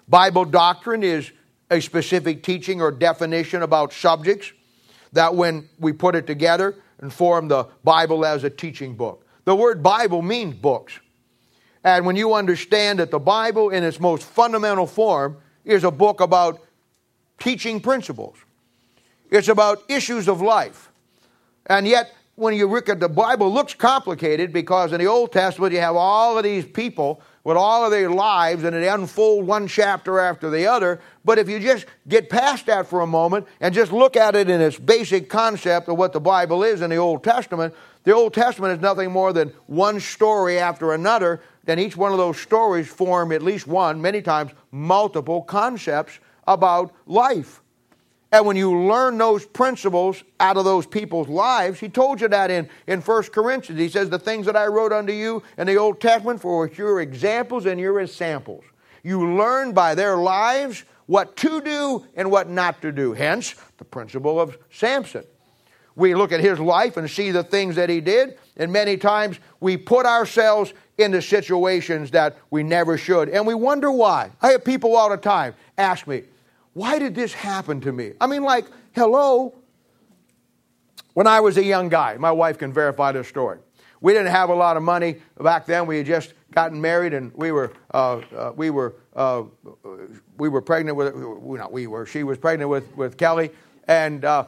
[0.09, 1.31] Bible doctrine is
[1.69, 4.51] a specific teaching or definition about subjects
[5.13, 9.25] that when we put it together and form the Bible as a teaching book.
[9.45, 10.99] The word Bible means books.
[11.83, 16.21] And when you understand that the Bible, in its most fundamental form, is a book
[16.21, 16.59] about
[17.39, 18.37] teaching principles,
[19.29, 20.91] it's about issues of life.
[21.67, 25.73] And yet, when you look at the Bible, looks complicated because in the Old Testament
[25.73, 29.67] you have all of these people with all of their lives and it unfold one
[29.67, 30.99] chapter after the other.
[31.23, 34.49] But if you just get past that for a moment and just look at it
[34.49, 37.75] in its basic concept of what the Bible is in the Old Testament,
[38.05, 41.41] the Old Testament is nothing more than one story after another.
[41.65, 46.91] Then each one of those stories form at least one, many times multiple concepts about
[47.05, 47.60] life.
[48.31, 52.49] And when you learn those principles out of those people's lives, he told you that
[52.49, 53.79] in, in 1 Corinthians.
[53.79, 57.01] He says, The things that I wrote unto you in the Old Testament for your
[57.01, 58.63] examples and your samples.
[59.03, 63.11] You learn by their lives what to do and what not to do.
[63.11, 65.25] Hence, the principle of Samson.
[65.95, 69.39] We look at his life and see the things that he did, and many times
[69.59, 74.31] we put ourselves into situations that we never should, and we wonder why.
[74.41, 76.23] I have people all the time ask me,
[76.73, 78.13] why did this happen to me?
[78.19, 79.55] I mean, like, hello.
[81.13, 83.59] When I was a young guy, my wife can verify this story.
[83.99, 85.85] We didn't have a lot of money back then.
[85.85, 89.43] We had just gotten married, and we were uh, uh, we were uh,
[90.37, 93.51] we were pregnant with not we were she was pregnant with with Kelly,
[93.87, 94.45] and uh,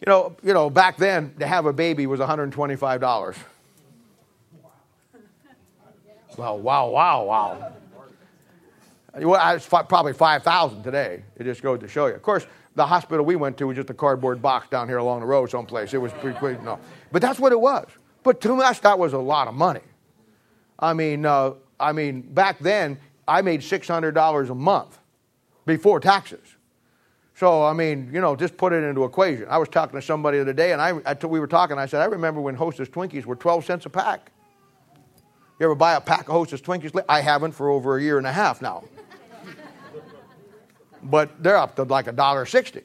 [0.00, 3.00] you know you know back then to have a baby was one hundred twenty five
[3.00, 3.36] dollars.
[6.36, 6.54] Wow!
[6.54, 6.88] Wow!
[6.90, 7.24] Wow!
[7.24, 7.72] Wow!
[9.14, 11.22] Well, it's probably 5,000 today.
[11.36, 12.14] It just goes to show you.
[12.14, 12.46] Of course,
[12.76, 15.50] the hospital we went to was just a cardboard box down here along the road
[15.50, 15.92] someplace.
[15.92, 16.78] It was pretty, pretty no.
[17.10, 17.88] But that's what it was.
[18.22, 19.80] But to us, that was a lot of money.
[20.78, 24.98] I mean, uh, I mean, back then, I made $600 a month
[25.66, 26.56] before taxes.
[27.34, 29.46] So, I mean, you know, just put it into equation.
[29.48, 31.86] I was talking to somebody the other day, and I, I, we were talking, I
[31.86, 34.30] said, I remember when Hostess Twinkies were 12 cents a pack.
[35.60, 37.00] You ever buy a pack of Hostess Twinkies?
[37.08, 38.82] I haven't for over a year and a half now
[41.02, 42.82] but they're up to like a dollar sixty.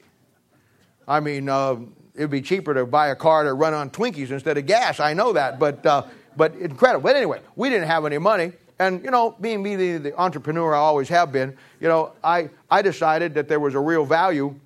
[1.08, 1.76] I mean, uh,
[2.14, 5.00] it'd be cheaper to buy a car to run on Twinkies instead of gas.
[5.00, 6.04] I know that, but uh,
[6.36, 7.02] but incredible.
[7.02, 10.74] But anyway, we didn't have any money, and you know, being me the, the entrepreneur
[10.74, 14.58] I always have been, you know, I I decided that there was a real value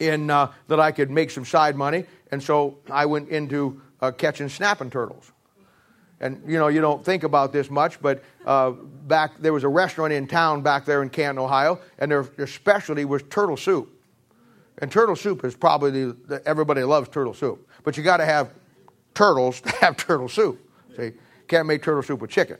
[0.00, 4.10] in uh, that I could make some side money, and so I went into uh,
[4.10, 5.30] catching snapping turtles.
[6.24, 9.68] And you know, you don't think about this much, but uh, back there was a
[9.68, 13.90] restaurant in town back there in Canton, Ohio, and their, their specialty was turtle soup.
[14.78, 18.24] And turtle soup is probably the, the everybody loves turtle soup, but you got to
[18.24, 18.54] have
[19.12, 20.58] turtles to have turtle soup.
[20.96, 21.12] See,
[21.46, 22.56] can't make turtle soup with chicken.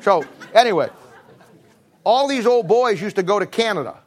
[0.00, 0.88] So anyway,
[2.04, 3.98] all these old boys used to go to Canada.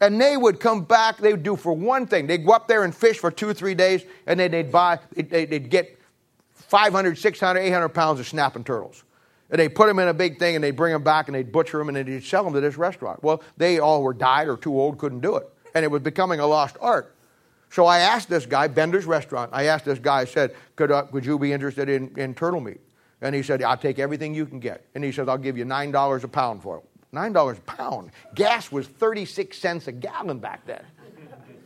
[0.00, 2.26] And they would come back, they would do for one thing.
[2.26, 5.50] They'd go up there and fish for two three days, and then they'd buy, they'd,
[5.50, 5.95] they'd get
[6.68, 9.04] 500, 600, 800 pounds of snapping turtles.
[9.50, 11.44] And they put them in a big thing and they bring them back and they
[11.44, 13.22] butcher them and they'd sell them to this restaurant.
[13.22, 15.48] Well, they all were died or too old, couldn't do it.
[15.74, 17.14] And it was becoming a lost art.
[17.70, 21.02] So I asked this guy, Bender's Restaurant, I asked this guy, I said, could, uh,
[21.04, 22.80] could you be interested in, in turtle meat?
[23.20, 24.86] And he said, I'll take everything you can get.
[24.94, 26.84] And he says, I'll give you $9 a pound for it.
[27.14, 28.10] $9 a pound.
[28.34, 30.84] Gas was 36 cents a gallon back then.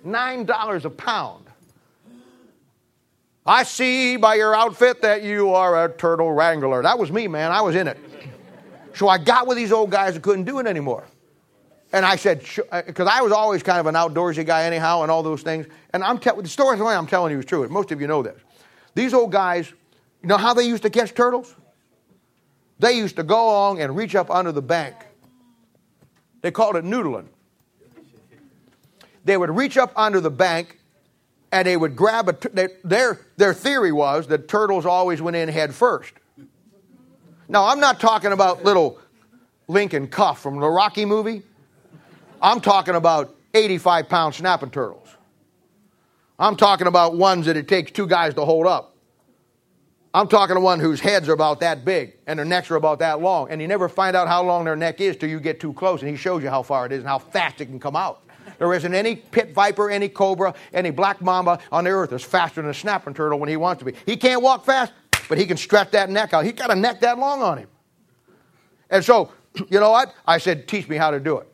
[0.07, 1.50] $9 a pound.
[3.47, 6.83] I see by your outfit that you are a turtle wrangler.
[6.83, 7.53] That was me, man.
[7.53, 7.99] I was in it.
[8.95, 11.05] So I got with these old guys that couldn't do it anymore.
[11.93, 15.11] And I said, because uh, I was always kind of an outdoorsy guy anyhow and
[15.11, 15.67] all those things.
[15.93, 17.67] And I'm te- the story I'm telling you is true.
[17.69, 18.41] Most of you know this.
[18.95, 19.73] These old guys,
[20.23, 21.57] you know how they used to catch turtles?
[22.79, 24.95] They used to go along and reach up under the bank.
[26.43, 27.27] They called it noodling.
[29.25, 30.80] They would reach up under the bank
[31.53, 32.33] and they would grab a.
[32.33, 32.49] T-
[32.85, 36.13] their their theory was that turtles always went in head first.
[37.49, 38.99] Now I'm not talking about little
[39.69, 41.43] Link and Cuff from the Rocky movie.
[42.43, 45.09] I'm talking about 85 pound snapping turtles.
[46.39, 48.97] I'm talking about ones that it takes two guys to hold up.
[50.13, 52.99] I'm talking to one whose heads are about that big and their necks are about
[53.01, 53.51] that long.
[53.51, 56.01] And you never find out how long their neck is till you get too close
[56.01, 58.23] and he shows you how far it is and how fast it can come out.
[58.61, 62.61] There isn't any pit viper, any cobra, any black mamba on the earth that's faster
[62.61, 63.95] than a snapping turtle when he wants to be.
[64.05, 64.93] He can't walk fast,
[65.31, 66.45] but he can stretch that neck out.
[66.45, 67.69] He's got a neck that long on him.
[68.91, 69.33] And so,
[69.71, 70.15] you know what?
[70.27, 71.49] I said, teach me how to do it.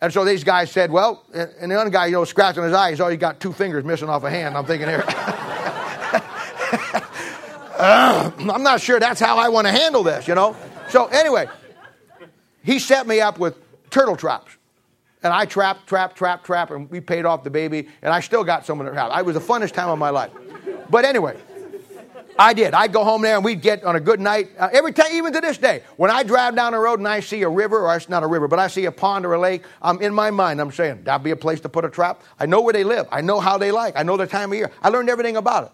[0.00, 2.90] And so these guys said, well, and the other guy, you know, scratching his eye,
[2.90, 4.56] he's already got two fingers missing off a hand.
[4.56, 5.02] I'm thinking here.
[7.76, 10.54] uh, I'm not sure that's how I want to handle this, you know?
[10.90, 11.48] So anyway,
[12.62, 13.58] he set me up with
[13.90, 14.56] turtle traps.
[15.22, 18.44] And I trapped, trapped, trapped, trapped, and we paid off the baby, and I still
[18.44, 19.18] got someone of the trap.
[19.18, 20.30] It was the funnest time of my life.
[20.90, 21.36] But anyway,
[22.38, 22.74] I did.
[22.74, 24.50] I'd go home there and we'd get on a good night.
[24.58, 27.20] Uh, every time, even to this day, when I drive down the road and I
[27.20, 29.40] see a river, or it's not a river, but I see a pond or a
[29.40, 32.22] lake, I'm in my mind, I'm saying, that'd be a place to put a trap.
[32.38, 33.08] I know where they live.
[33.10, 33.96] I know how they like.
[33.96, 34.70] I know the time of year.
[34.82, 35.72] I learned everything about it.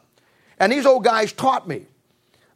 [0.59, 1.87] And these old guys taught me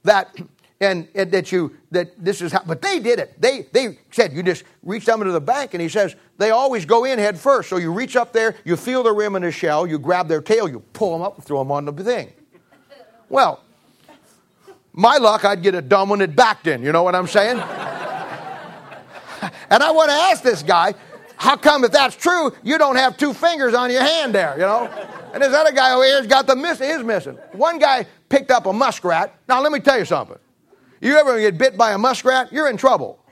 [0.05, 0.37] that,
[0.81, 3.41] and, and that you, that this is how, but they did it.
[3.41, 6.85] They, they said, you just reach down into the bank, and he says, they always
[6.85, 7.71] go in head first.
[7.71, 10.43] So you reach up there, you feel the rim in the shell, you grab their
[10.43, 12.33] tail, you pull them up and throw them on the thing.
[13.29, 13.63] Well,
[14.93, 16.83] my luck, I'd get a dumb one that backed in.
[16.83, 17.59] You know what I'm saying?
[19.71, 20.95] and I want to ask this guy,
[21.37, 24.63] how come if that's true, you don't have two fingers on your hand there, you
[24.63, 24.87] know?
[25.35, 27.35] And this other guy over here's got the miss is missing.
[27.53, 29.35] One guy picked up a muskrat.
[29.49, 30.39] Now let me tell you something.
[31.07, 33.25] You ever get bit by a muskrat, you're in trouble.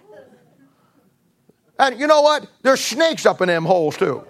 [1.77, 2.47] And you know what?
[2.63, 4.25] There's snakes up in them holes too.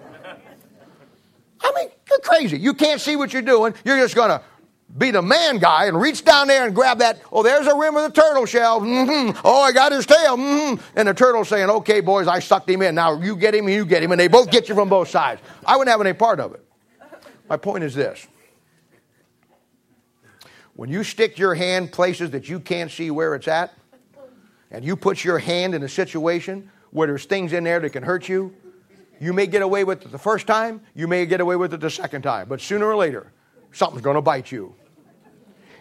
[1.61, 2.59] I mean, you're crazy.
[2.59, 3.75] You can't see what you're doing.
[3.85, 4.41] You're just gonna
[4.97, 7.21] be the man guy and reach down there and grab that.
[7.31, 8.81] Oh, there's a rim of the turtle shell.
[8.81, 9.39] Mm-hmm.
[9.45, 10.39] Oh, I got his tail.
[10.39, 10.83] Mm-hmm.
[10.97, 12.95] And the turtle saying, okay, boys, I sucked him in.
[12.95, 14.13] Now you get him you get him.
[14.13, 15.43] And they both get you from both sides.
[15.67, 16.65] I wouldn't have any part of it.
[17.49, 18.27] My point is this.
[20.75, 23.73] When you stick your hand places that you can't see where it's at,
[24.71, 28.03] and you put your hand in a situation where there's things in there that can
[28.03, 28.55] hurt you,
[29.21, 31.81] you may get away with it the first time, you may get away with it
[31.81, 33.33] the second time, but sooner or later,
[33.73, 34.75] something's going to bite you.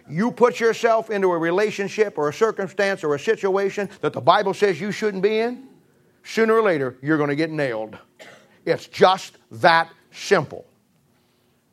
[0.08, 4.54] You put yourself into a relationship or a circumstance or a situation that the Bible
[4.54, 5.68] says you shouldn't be in,
[6.24, 7.98] sooner or later, you're going to get nailed.
[8.66, 10.66] It's just that simple.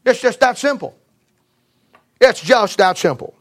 [0.07, 0.97] It's just that simple.
[2.21, 3.35] It's just that simple.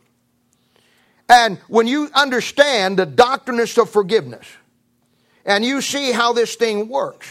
[1.28, 4.48] And when you understand the doctrine of forgiveness
[5.46, 7.28] and you see how this thing works,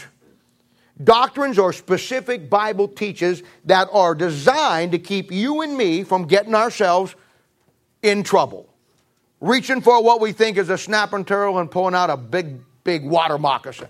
[1.01, 6.53] Doctrines or specific Bible teaches that are designed to keep you and me from getting
[6.53, 7.15] ourselves
[8.03, 8.67] in trouble.
[9.39, 13.05] Reaching for what we think is a snapping turtle and pulling out a big, big
[13.05, 13.87] water moccasin.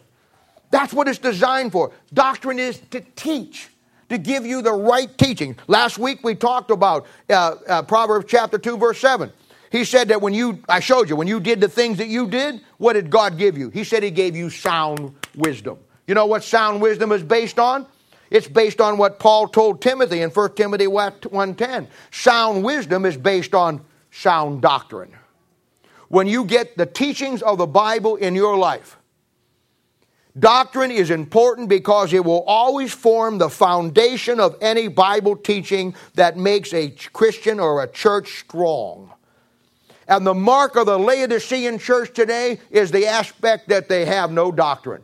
[0.69, 1.91] That's what it's designed for.
[2.13, 3.69] Doctrine is to teach,
[4.09, 5.55] to give you the right teaching.
[5.67, 9.31] Last week we talked about uh, uh, Proverbs chapter 2, verse 7.
[9.71, 12.27] He said that when you, I showed you, when you did the things that you
[12.27, 13.69] did, what did God give you?
[13.69, 15.77] He said He gave you sound wisdom.
[16.07, 17.85] You know what sound wisdom is based on?
[18.31, 21.87] It's based on what Paul told Timothy in 1 Timothy 1:10.
[22.11, 23.81] Sound wisdom is based on
[24.11, 25.11] sound doctrine.
[26.09, 28.97] When you get the teachings of the Bible in your life,
[30.37, 36.37] doctrine is important because it will always form the foundation of any Bible teaching that
[36.37, 39.11] makes a Christian or a church strong.
[40.07, 44.51] And the mark of the Laodicean church today is the aspect that they have no
[44.51, 45.03] doctrine.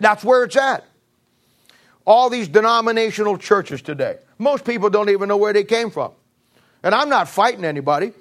[0.00, 0.84] That's where it's at.
[2.04, 6.12] All these denominational churches today, most people don't even know where they came from.
[6.82, 8.12] And I'm not fighting anybody.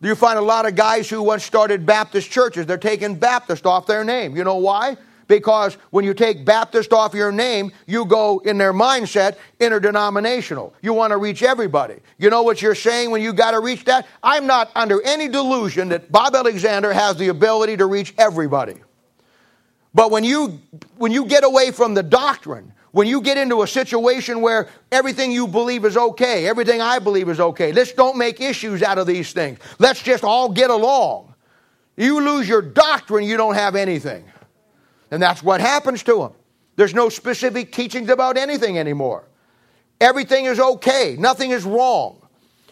[0.00, 3.86] You find a lot of guys who once started Baptist churches, they're taking Baptist off
[3.86, 4.34] their name.
[4.34, 4.96] You know why?
[5.30, 10.74] Because when you take Baptist off your name, you go in their mindset interdenominational.
[10.82, 12.00] You want to reach everybody.
[12.18, 14.08] You know what you're saying when you got to reach that?
[14.24, 18.74] I'm not under any delusion that Bob Alexander has the ability to reach everybody.
[19.94, 20.58] But when you,
[20.96, 25.30] when you get away from the doctrine, when you get into a situation where everything
[25.30, 29.06] you believe is okay, everything I believe is okay, let's don't make issues out of
[29.06, 29.60] these things.
[29.78, 31.32] Let's just all get along.
[31.96, 34.24] You lose your doctrine, you don't have anything.
[35.10, 36.32] And that's what happens to them.
[36.76, 39.24] There's no specific teachings about anything anymore.
[40.00, 42.26] Everything is okay, nothing is wrong.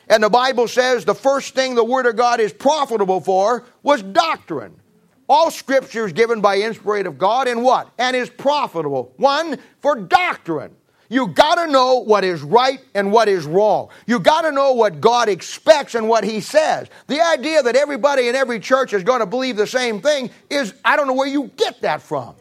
[0.08, 4.02] And the Bible says the first thing the Word of God is profitable for was
[4.02, 4.80] doctrine.
[5.28, 7.90] All scripture is given by inspiration of God and what?
[7.98, 9.12] And is profitable.
[9.18, 10.74] One, for doctrine.
[11.08, 13.88] You got to know what is right and what is wrong.
[14.06, 16.88] You got to know what God expects and what He says.
[17.06, 20.74] The idea that everybody in every church is going to believe the same thing is,
[20.84, 22.34] I don't know where you get that from.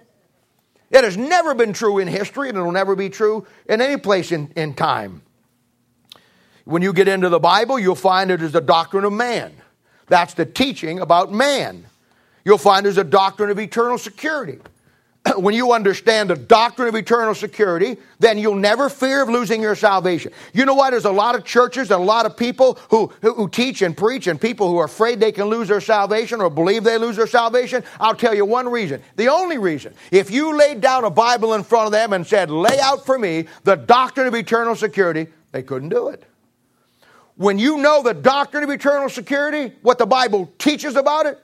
[0.89, 3.97] It has never been true in history, and it will never be true in any
[3.97, 5.21] place in, in time.
[6.65, 9.53] When you get into the Bible, you'll find it is the doctrine of man.
[10.07, 11.85] That's the teaching about man
[12.47, 14.57] you'll find there's a doctrine of eternal security.
[15.37, 19.75] when you understand the doctrine of eternal security, then you'll never fear of losing your
[19.75, 20.31] salvation.
[20.53, 20.91] You know what?
[20.91, 23.95] There's a lot of churches and a lot of people who, who, who, teach and
[23.95, 27.15] preach and people who are afraid they can lose their salvation or believe they lose
[27.15, 27.83] their salvation.
[27.99, 29.01] I'll tell you one reason.
[29.15, 29.93] The only reason.
[30.11, 33.17] If you laid down a Bible in front of them and said, lay out for
[33.17, 36.23] me the doctrine of eternal security, they couldn't do it.
[37.35, 41.39] When you know the doctrine of eternal security, what the Bible teaches about it,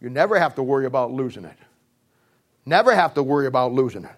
[0.00, 1.56] you never have to worry about losing it.
[2.66, 4.10] Never have to worry about losing it.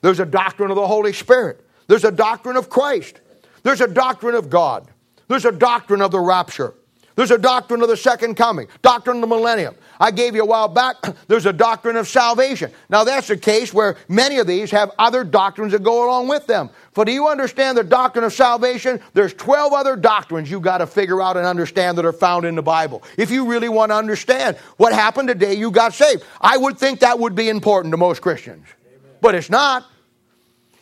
[0.00, 1.64] There's a doctrine of the Holy Spirit.
[1.86, 3.20] There's a doctrine of Christ.
[3.62, 4.88] There's a doctrine of God.
[5.28, 6.74] There's a doctrine of the rapture.
[7.18, 9.74] There's a doctrine of the second coming, doctrine of the millennium.
[9.98, 10.94] I gave you a while back,
[11.26, 12.70] there's a doctrine of salvation.
[12.88, 16.46] Now, that's a case where many of these have other doctrines that go along with
[16.46, 16.70] them.
[16.92, 19.00] For do you understand the doctrine of salvation?
[19.14, 22.54] There's 12 other doctrines you got to figure out and understand that are found in
[22.54, 23.02] the Bible.
[23.16, 27.00] If you really want to understand what happened today you got saved, I would think
[27.00, 28.64] that would be important to most Christians.
[28.86, 29.16] Amen.
[29.20, 29.86] But it's not.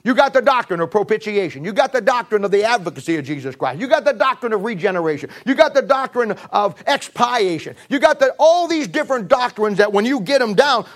[0.07, 1.65] You got the doctrine of propitiation.
[1.65, 3.81] You got the doctrine of the advocacy of Jesus Christ.
[3.81, 5.31] You got the doctrine of regeneration.
[5.45, 7.75] You got the doctrine of expiation.
[7.89, 10.87] You got the, all these different doctrines that when you get them down,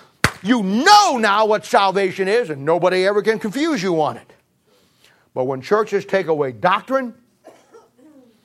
[0.45, 4.33] you know now what salvation is, and nobody ever can confuse you on it.
[5.35, 7.13] But when churches take away doctrine,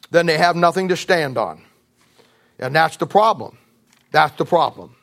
[0.10, 1.62] then they have nothing to stand on.
[2.58, 3.60] And that's the problem.
[4.10, 4.96] That's the problem.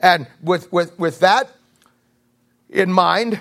[0.00, 1.48] And with, with, with that
[2.68, 3.40] in mind,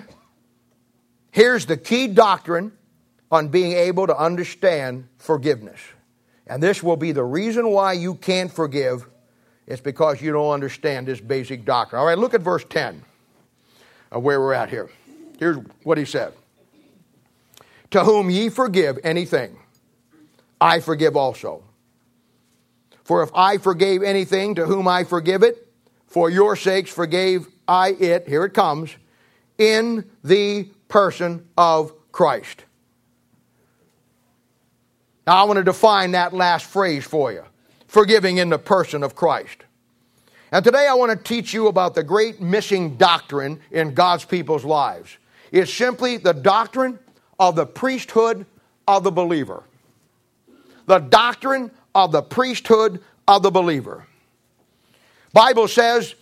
[1.34, 2.74] Here's the key doctrine
[3.32, 5.82] on being able to understand forgiveness.
[6.46, 9.08] And this will be the reason why you can't forgive.
[9.66, 12.00] It's because you don't understand this basic doctrine.
[12.00, 13.04] All right, look at verse 10
[14.12, 14.92] of where we're at here.
[15.40, 16.34] Here's what he said
[17.90, 19.58] To whom ye forgive anything,
[20.62, 21.64] I forgive also.
[23.06, 25.68] For if I forgave anything to whom I forgive it,
[26.06, 28.96] for your sakes forgave I it, here it comes,
[29.58, 32.66] in the person of Christ.
[35.26, 37.44] Now, I want to define that last phrase for you
[37.88, 39.64] forgiving in the person of Christ.
[40.52, 44.64] And today I want to teach you about the great missing doctrine in God's people's
[44.64, 45.18] lives.
[45.52, 47.00] It's simply the doctrine
[47.39, 48.46] of the priesthood
[48.88, 49.64] of the believer.
[50.86, 54.06] The doctrine of the priesthood of the believer.
[55.34, 56.14] Bible says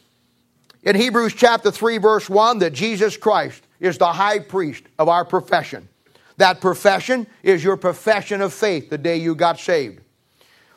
[0.84, 5.26] in Hebrews chapter 3 verse 1 that Jesus Christ is the high priest of our
[5.26, 5.90] profession.
[6.38, 10.00] That profession is your profession of faith the day you got saved.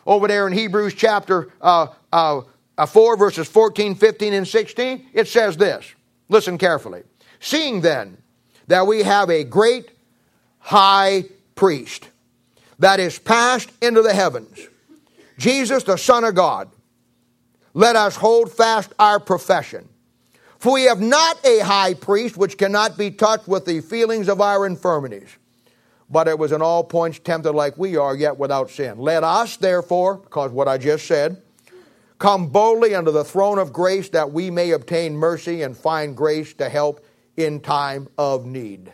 [0.07, 2.43] Over there in Hebrews chapter uh, uh,
[2.77, 5.95] uh, 4, verses 14, 15, and 16, it says this.
[6.29, 7.03] Listen carefully.
[7.39, 8.17] Seeing then
[8.67, 9.91] that we have a great
[10.59, 11.25] high
[11.55, 12.09] priest
[12.79, 14.59] that is passed into the heavens,
[15.39, 16.71] Jesus, the Son of God,
[17.75, 19.89] let us hold fast our profession.
[20.65, 24.41] For we have not a high priest which cannot be touched with the feelings of
[24.41, 25.29] our infirmities,
[26.09, 28.97] but it was in all points tempted like we are, yet without sin.
[28.97, 31.43] Let us, therefore, because what I just said,
[32.19, 36.55] come boldly under the throne of grace that we may obtain mercy and find grace
[36.55, 37.05] to help
[37.37, 38.91] in time of need.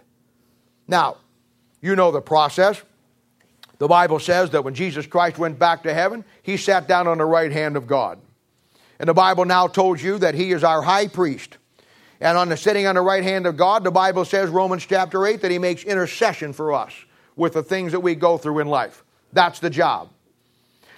[0.88, 1.18] Now,
[1.80, 2.82] you know the process.
[3.78, 7.18] The Bible says that when Jesus Christ went back to heaven, he sat down on
[7.18, 8.18] the right hand of God.
[8.98, 11.58] And the Bible now told you that he is our high priest
[12.20, 15.26] and on the sitting on the right hand of God, the Bible says, Romans chapter
[15.26, 16.92] 8, that he makes intercession for us
[17.34, 19.02] with the things that we go through in life.
[19.32, 20.10] That's the job.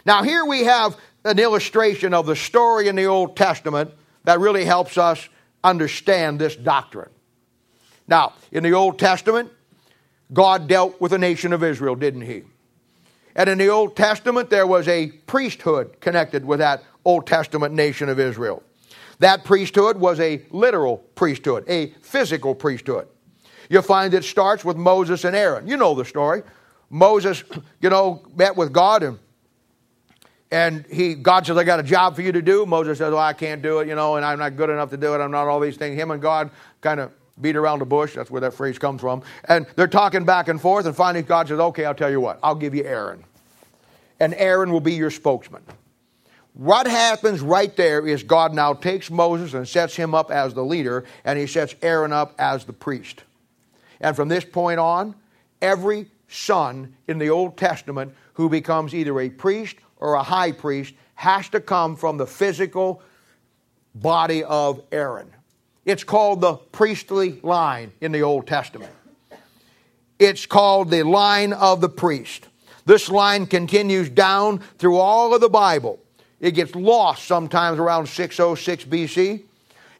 [0.04, 3.92] Now, here we have an illustration of the story in the Old Testament
[4.24, 5.28] that really helps us
[5.62, 7.10] understand this doctrine.
[8.08, 9.52] Now, in the Old Testament,
[10.32, 12.42] God dealt with the nation of Israel, didn't he?
[13.36, 18.08] And in the Old Testament, there was a priesthood connected with that Old Testament nation
[18.08, 18.62] of Israel.
[19.22, 23.06] That priesthood was a literal priesthood, a physical priesthood.
[23.70, 25.68] You'll find it starts with Moses and Aaron.
[25.68, 26.42] You know the story.
[26.90, 27.44] Moses,
[27.80, 29.20] you know, met with God and
[30.50, 32.66] and he God says, I got a job for you to do.
[32.66, 34.96] Moses says, Well, I can't do it, you know, and I'm not good enough to
[34.96, 35.18] do it.
[35.18, 35.96] I'm not all these things.
[35.96, 36.50] Him and God
[36.80, 38.16] kind of beat around the bush.
[38.16, 39.22] That's where that phrase comes from.
[39.44, 42.40] And they're talking back and forth, and finally God says, Okay, I'll tell you what,
[42.42, 43.22] I'll give you Aaron.
[44.18, 45.62] And Aaron will be your spokesman.
[46.54, 50.64] What happens right there is God now takes Moses and sets him up as the
[50.64, 53.22] leader, and he sets Aaron up as the priest.
[54.00, 55.14] And from this point on,
[55.62, 60.94] every son in the Old Testament who becomes either a priest or a high priest
[61.14, 63.02] has to come from the physical
[63.94, 65.30] body of Aaron.
[65.84, 68.92] It's called the priestly line in the Old Testament.
[70.18, 72.48] It's called the line of the priest.
[72.84, 75.98] This line continues down through all of the Bible.
[76.42, 79.44] It gets lost sometimes around 606 BC.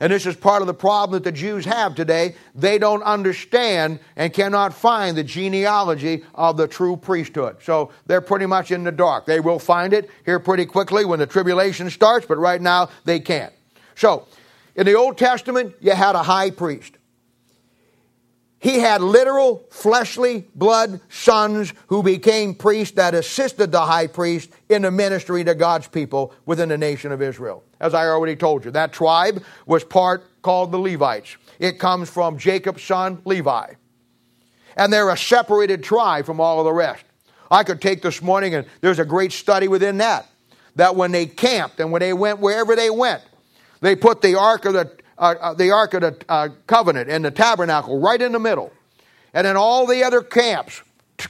[0.01, 2.35] And this is part of the problem that the Jews have today.
[2.57, 7.59] They don't understand and cannot find the genealogy of the true priesthood.
[7.63, 9.27] So they're pretty much in the dark.
[9.27, 13.21] They will find it here pretty quickly when the tribulation starts, but right now they
[13.21, 13.53] can't.
[13.95, 14.27] So,
[14.75, 16.95] in the Old Testament, you had a high priest.
[18.63, 24.83] He had literal fleshly blood sons who became priests that assisted the high priest in
[24.83, 27.65] the ministry to God's people within the nation of Israel.
[27.81, 31.37] As I already told you, that tribe was part called the Levites.
[31.59, 33.73] It comes from Jacob's son Levi.
[34.77, 37.05] And they're a separated tribe from all of the rest.
[37.51, 40.29] I could take this morning and there's a great study within that.
[40.77, 43.23] that when they camped and when they went wherever they went,
[43.81, 44.91] they put the Ark of the,
[45.23, 48.73] uh, uh, the, Ark of the uh, Covenant and the tabernacle right in the middle.
[49.35, 50.83] And then all the other camps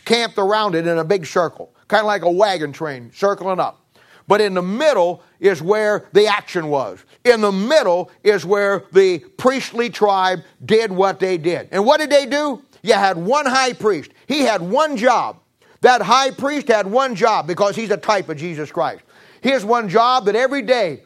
[0.06, 3.84] camped around it in a big circle, kind of like a wagon train circling up.
[4.26, 7.04] But in the middle is where the action was.
[7.24, 11.68] In the middle is where the priestly tribe did what they did.
[11.70, 12.62] And what did they do?
[12.82, 14.12] You had one high priest.
[14.26, 15.38] He had one job.
[15.82, 19.02] That high priest had one job because he's a type of Jesus Christ.
[19.42, 21.02] His one job that every day,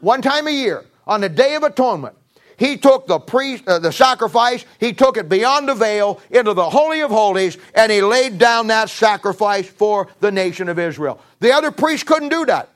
[0.00, 2.16] one time a year, on the Day of Atonement,
[2.56, 6.68] he took the priest, uh, the sacrifice, he took it beyond the veil into the
[6.68, 11.18] Holy of Holies, and he laid down that sacrifice for the nation of Israel.
[11.40, 12.71] The other priests couldn't do that.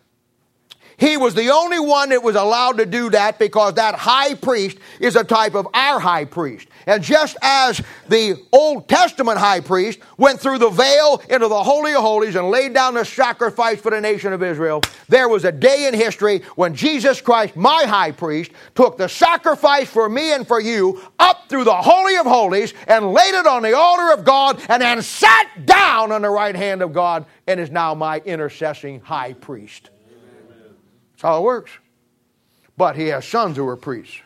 [0.98, 4.78] He was the only one that was allowed to do that because that high priest
[4.98, 6.68] is a type of our high priest.
[6.86, 11.92] And just as the Old Testament high priest went through the veil into the Holy
[11.92, 15.52] of Holies and laid down the sacrifice for the nation of Israel, there was a
[15.52, 20.46] day in history when Jesus Christ, my high priest, took the sacrifice for me and
[20.46, 24.24] for you up through the Holy of Holies and laid it on the altar of
[24.24, 28.20] God and then sat down on the right hand of God and is now my
[28.20, 29.90] intercessing high priest.
[31.16, 31.72] That's how it works.
[32.76, 34.20] But he has sons who are priests.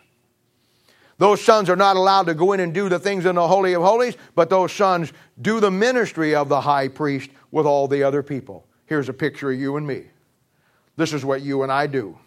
[1.18, 3.74] Those sons are not allowed to go in and do the things in the Holy
[3.74, 8.03] of Holies, but those sons do the ministry of the high priest with all the
[8.03, 8.66] other people.
[8.86, 10.05] Here's a picture of you and me.
[10.97, 12.18] This is what you and I do.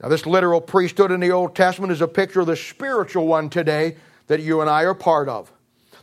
[0.00, 3.50] Now, this literal priesthood in the Old Testament is a picture of the spiritual one
[3.50, 3.96] today
[4.28, 5.52] that you and I are part of.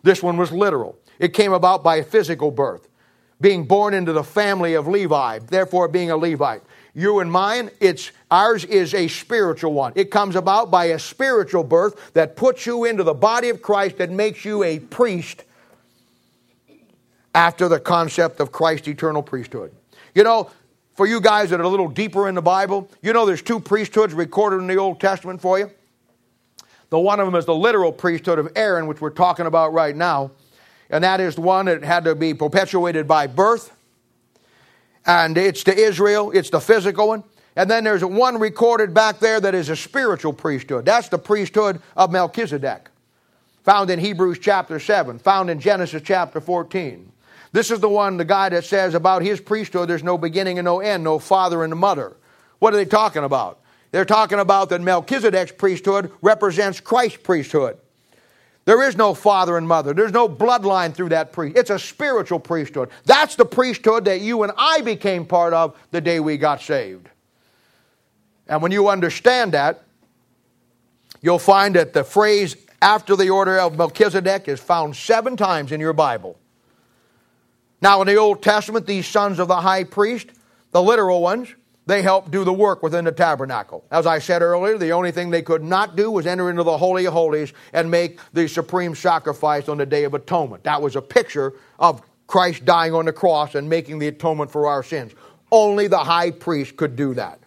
[0.03, 2.88] This one was literal, it came about by physical birth,
[3.41, 6.61] being born into the family of Levi, therefore being a Levite
[6.95, 9.91] you and mine, it's ours is a spiritual one.
[9.95, 13.97] It comes about by a spiritual birth that puts you into the body of Christ
[13.97, 15.43] that makes you a priest
[17.35, 19.75] after the concept of Christ's eternal priesthood.
[20.15, 20.49] You know,
[20.93, 23.59] for you guys that are a little deeper in the Bible, you know there's two
[23.59, 25.69] priesthoods recorded in the Old Testament for you.
[26.91, 29.95] The one of them is the literal priesthood of Aaron, which we're talking about right
[29.95, 30.31] now.
[30.89, 33.75] And that is the one that had to be perpetuated by birth
[35.05, 37.23] and it's to Israel, it's the physical one.
[37.55, 40.85] And then there's one recorded back there that is a spiritual priesthood.
[40.85, 42.89] That's the priesthood of Melchizedek,
[43.63, 47.11] found in Hebrews chapter 7, found in Genesis chapter 14.
[47.53, 50.65] This is the one, the guy that says about his priesthood, there's no beginning and
[50.65, 52.17] no end, no father and mother.
[52.59, 53.61] What are they talking about?
[53.91, 57.77] They're talking about that Melchizedek's priesthood represents Christ's priesthood.
[58.66, 59.93] There is no father and mother.
[59.93, 61.55] There's no bloodline through that priest.
[61.55, 62.89] It's a spiritual priesthood.
[63.05, 67.07] That's the priesthood that you and I became part of the day we got saved.
[68.47, 69.84] And when you understand that,
[71.22, 75.80] you'll find that the phrase after the order of Melchizedek is found seven times in
[75.80, 76.38] your Bible.
[77.82, 80.28] Now, in the Old Testament, these sons of the high priest,
[80.72, 81.53] the literal ones,
[81.86, 83.86] they helped do the work within the tabernacle.
[83.91, 86.77] As I said earlier, the only thing they could not do was enter into the
[86.77, 90.63] Holy of Holies and make the supreme sacrifice on the Day of Atonement.
[90.63, 94.67] That was a picture of Christ dying on the cross and making the atonement for
[94.67, 95.13] our sins.
[95.51, 97.39] Only the high priest could do that.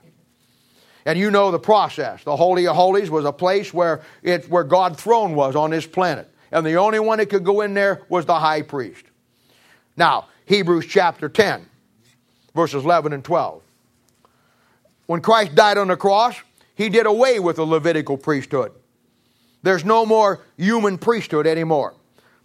[1.04, 2.22] And you know the process.
[2.22, 5.86] The Holy of Holies was a place where, it, where God's throne was on this
[5.86, 6.30] planet.
[6.52, 9.04] And the only one that could go in there was the high priest.
[9.96, 11.66] Now, Hebrews chapter 10,
[12.54, 13.62] verses 11 and 12.
[15.08, 16.36] When Christ died on the cross,
[16.74, 18.72] he did away with the Levitical priesthood.
[19.62, 21.94] There's no more human priesthood anymore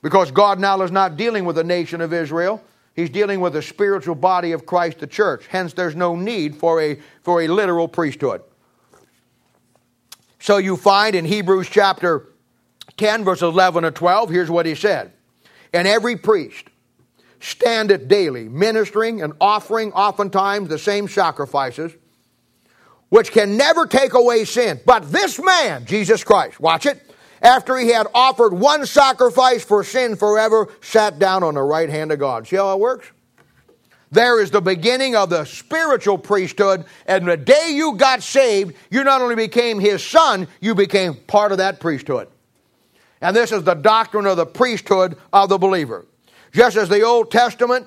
[0.02, 2.64] because God now is not dealing with the nation of Israel.
[2.96, 5.46] He's dealing with the spiritual body of Christ, the church.
[5.48, 8.42] Hence, there's no need for a, for a literal priesthood.
[10.40, 12.30] So you find in Hebrews chapter
[12.96, 15.12] 10, verse 11 and 12, here's what he said.
[15.74, 16.70] And every priest
[17.42, 21.92] standeth daily, ministering and offering oftentimes the same sacrifices
[23.14, 24.82] which can never take away sin.
[24.88, 27.00] But this man, Jesus Christ, watch it,
[27.44, 32.12] after he had offered one sacrifice for sin forever, sat down on the right hand
[32.12, 32.48] of God.
[32.48, 33.12] See how it works?
[34.10, 39.04] There is the beginning of the spiritual priesthood, and the day you got saved, you
[39.04, 42.30] not only became his son, you became part of that priesthood.
[43.22, 46.08] And this is the doctrine of the priesthood of the believer.
[46.52, 47.86] Just as the Old Testament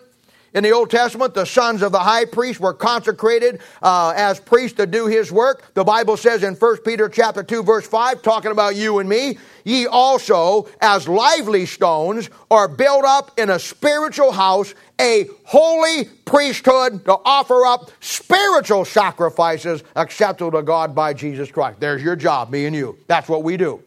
[0.57, 4.79] in the Old Testament, the sons of the high priest were consecrated uh, as priests
[4.79, 5.75] to do his work.
[5.75, 9.37] The Bible says in 1 Peter chapter 2, verse 5, talking about you and me,
[9.65, 17.05] ye also, as lively stones, are built up in a spiritual house, a holy priesthood
[17.05, 21.81] to offer up spiritual sacrifices acceptable to God by Jesus Christ.
[21.81, 22.97] There's your job, me and you.
[23.09, 23.83] That's what we do.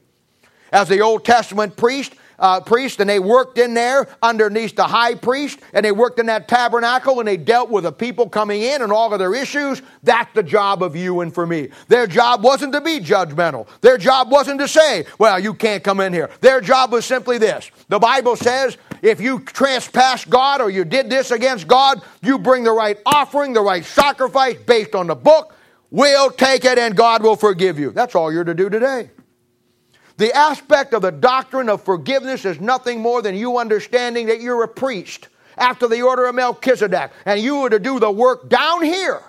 [0.72, 5.16] As the Old Testament priest, uh, priests, and they worked in there underneath the high
[5.16, 8.82] priest, and they worked in that tabernacle, and they dealt with the people coming in
[8.82, 9.82] and all of their issues.
[10.04, 11.70] That's the job of you and for me.
[11.88, 13.68] Their job wasn't to be judgmental.
[13.82, 16.30] Their job wasn't to say, well, you can't come in here.
[16.42, 17.70] Their job was simply this.
[17.90, 22.64] The Bible says, if you trespass God or you did this against God, you bring
[22.64, 25.56] the right offering, the right sacrifice based on the book.
[25.92, 27.92] We'll take it and God will forgive you.
[27.92, 29.10] That's all you're to do today.
[30.20, 34.64] The aspect of the doctrine of forgiveness is nothing more than you understanding that you're
[34.64, 38.84] a priest after the order of Melchizedek, and you are to do the work down
[38.84, 39.22] here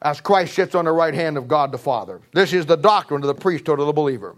[0.00, 2.22] as Christ sits on the right hand of God the Father.
[2.32, 4.36] This is the doctrine of the priesthood of the believer.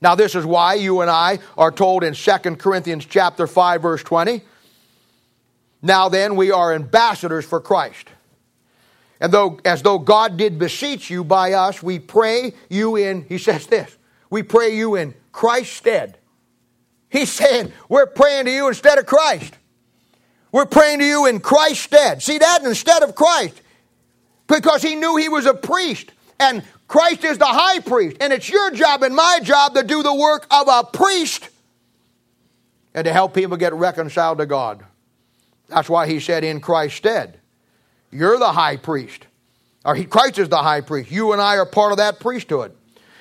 [0.00, 4.02] Now, this is why you and I are told in 2 Corinthians chapter 5, verse
[4.02, 4.42] 20.
[5.80, 8.08] Now then, we are ambassadors for Christ.
[9.24, 13.38] And though, as though God did beseech you by us, we pray you in, he
[13.38, 13.96] says this,
[14.28, 16.18] we pray you in Christ's stead.
[17.08, 19.56] He's saying, we're praying to you instead of Christ.
[20.52, 22.22] We're praying to you in Christ's stead.
[22.22, 22.64] See that?
[22.64, 23.62] Instead of Christ.
[24.46, 26.12] Because he knew he was a priest.
[26.38, 28.18] And Christ is the high priest.
[28.20, 31.48] And it's your job and my job to do the work of a priest
[32.92, 34.84] and to help people get reconciled to God.
[35.68, 37.40] That's why he said, in Christ's stead.
[38.14, 39.26] You're the high priest.
[39.84, 41.10] Or he, Christ is the high priest.
[41.10, 42.72] You and I are part of that priesthood.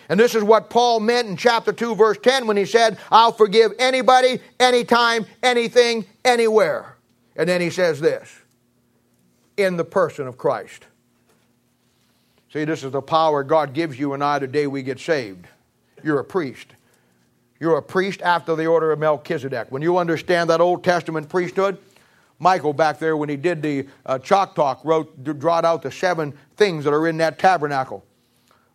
[0.08, 3.32] And this is what Paul meant in chapter 2, verse 10, when he said, I'll
[3.32, 6.96] forgive anybody, anytime, anything, anywhere.
[7.36, 8.30] And then he says this
[9.58, 10.86] in the person of Christ.
[12.52, 15.48] See, this is the power God gives you and I the day we get saved.
[16.04, 16.68] You're a priest.
[17.60, 19.72] You're a priest after the order of Melchizedek.
[19.72, 21.80] When you understand that Old Testament priesthood,
[22.44, 26.38] Michael back there, when he did the uh, chalk talk, wrote, drawed out the seven
[26.58, 28.06] things that are in that tabernacle.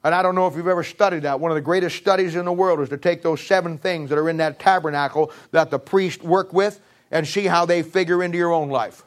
[0.03, 1.39] And I don't know if you've ever studied that.
[1.39, 4.19] One of the greatest studies in the world is to take those seven things that
[4.19, 8.39] are in that tabernacle that the priest worked with and see how they figure into
[8.39, 9.05] your own life.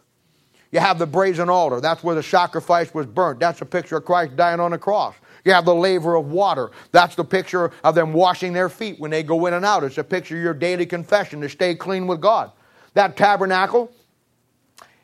[0.72, 1.82] You have the brazen altar.
[1.82, 3.39] That's where the sacrifice was burnt.
[3.39, 5.16] That's a picture of Christ dying on the cross.
[5.43, 6.72] You have the laver of water.
[6.91, 9.84] That's the picture of them washing their feet when they go in and out.
[9.84, 12.51] It's a picture of your daily confession to stay clean with God.
[12.93, 13.91] That tabernacle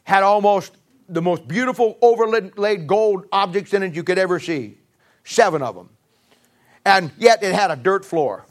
[0.07, 0.71] had almost
[1.09, 4.77] the most beautiful overlaid gold objects in it you could ever see.
[5.25, 5.89] Seven of them.
[6.85, 8.45] And yet it had a dirt floor.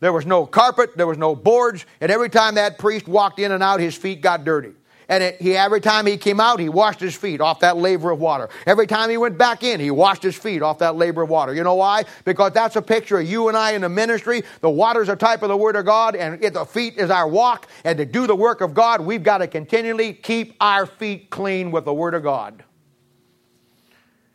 [0.00, 3.52] There was no carpet, there was no boards, and every time that priest walked in
[3.52, 4.72] and out, his feet got dirty.
[5.10, 8.12] And it, he, every time he came out, he washed his feet off that laver
[8.12, 8.48] of water.
[8.64, 11.52] Every time he went back in, he washed his feet off that laver of water.
[11.52, 12.04] You know why?
[12.24, 14.44] Because that's a picture of you and I in the ministry.
[14.60, 17.66] The water's a type of the Word of God, and the feet is our walk.
[17.82, 21.72] And to do the work of God, we've got to continually keep our feet clean
[21.72, 22.62] with the Word of God.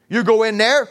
[0.10, 0.90] You go in there,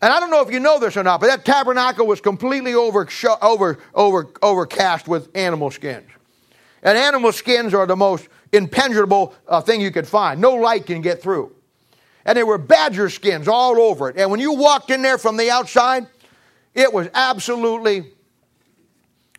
[0.00, 2.72] and I don't know if you know this or not, but that tabernacle was completely
[2.72, 3.06] over,
[3.42, 6.08] over, over, overcast with animal skins.
[6.82, 10.40] And animal skins are the most impenetrable uh, thing you could find.
[10.40, 11.54] No light can get through.
[12.24, 14.16] And there were badger skins all over it.
[14.16, 16.06] And when you walked in there from the outside,
[16.74, 18.12] it was absolutely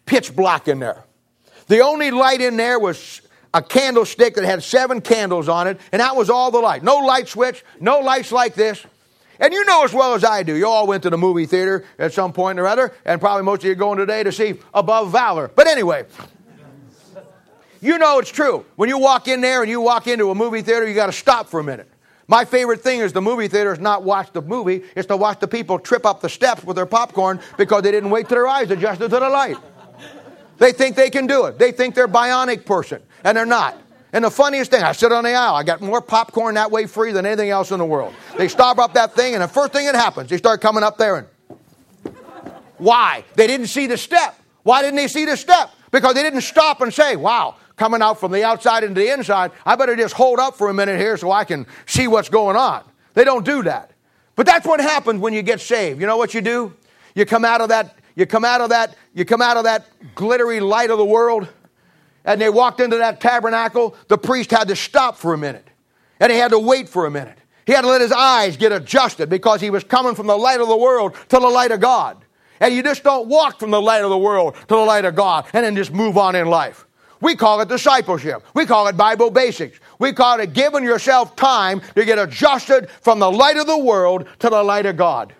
[0.06, 1.04] pitch black in there.
[1.68, 3.22] The only light in there was
[3.54, 6.84] a candlestick that had seven candles on it, and that was all the light.
[6.84, 8.84] No light switch, no lights like this.
[9.40, 11.86] And you know as well as I do, you all went to the movie theater
[12.00, 14.50] at some point or other, and probably most of you are going today to see
[14.50, 15.52] Act of Valor.
[15.56, 16.06] But anyway,
[17.84, 18.66] you know it's true.
[18.76, 21.12] When you walk in there and you walk into a movie theater, you got to
[21.12, 21.90] stop for a minute.
[22.28, 25.40] My favorite thing is the movie theater is not watch the movie, it's to watch
[25.40, 28.48] the people trip up the steps with their popcorn because they didn't wait till their
[28.48, 29.58] eyes adjusted to the light.
[30.58, 31.60] They think they can do it.
[31.60, 33.78] They think they're bionic person, and they're not.
[34.14, 35.56] And the funniest thing, I sit on the aisle.
[35.56, 38.14] I got more popcorn that way free than anything else in the world.
[38.38, 40.98] They stop up that thing, and the first thing that happens, they start coming up
[40.98, 41.28] there and.
[42.78, 43.24] Why?
[43.36, 44.40] They didn't see the step.
[44.64, 45.72] Why didn't they see the step?
[45.92, 49.52] Because they didn't stop and say, wow, coming out from the outside into the inside,
[49.66, 52.56] I better just hold up for a minute here so I can see what's going
[52.56, 52.84] on.
[53.14, 53.92] They don't do that.
[54.36, 56.02] But that's what happens when you get saved.
[56.02, 56.74] You know what you do?
[57.16, 59.86] You come out of that, you come out of that, you come out of that
[60.16, 61.48] glittery light of the world,
[62.26, 65.68] and they walked into that tabernacle, the priest had to stop for a minute.
[66.20, 67.38] And he had to wait for a minute.
[67.66, 70.62] He had to let his eyes get adjusted because he was coming from the light
[70.62, 72.24] of the world to the light of God.
[72.60, 75.16] And you just don't walk from the light of the world to the light of
[75.16, 76.86] God and then just move on in life.
[77.24, 78.44] We call it discipleship.
[78.54, 79.80] We call it Bible basics.
[79.98, 84.28] We call it giving yourself time to get adjusted from the light of the world
[84.40, 85.34] to the light of God.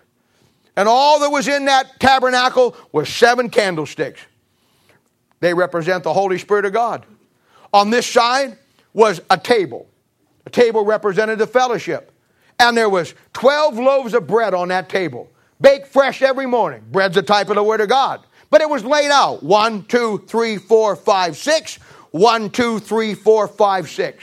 [0.76, 4.22] And all that was in that tabernacle was seven candlesticks.
[5.40, 7.04] They represent the Holy Spirit of God.
[7.74, 8.56] On this side
[8.94, 9.86] was a table.
[10.46, 12.12] A table represented the fellowship.
[12.58, 15.30] And there was 12 loaves of bread on that table,
[15.60, 16.82] baked fresh every morning.
[16.90, 18.24] Bread's a type of the Word of God.
[18.54, 21.74] But it was laid out one, two, three, four, five, six.
[22.12, 24.22] One, two, three, four, five, six.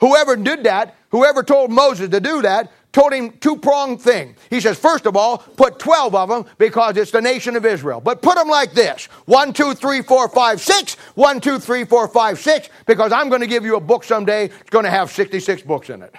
[0.00, 4.36] Whoever did that, whoever told Moses to do that, told him two pronged thing.
[4.50, 8.02] He says, first of all, put 12 of them because it's the nation of Israel.
[8.02, 10.96] But put them like this one, two, three, four, five, six.
[11.14, 12.68] One, two, three, four, five, six.
[12.84, 14.44] Because I'm going to give you a book someday.
[14.44, 16.14] It's going to have 66 books in it.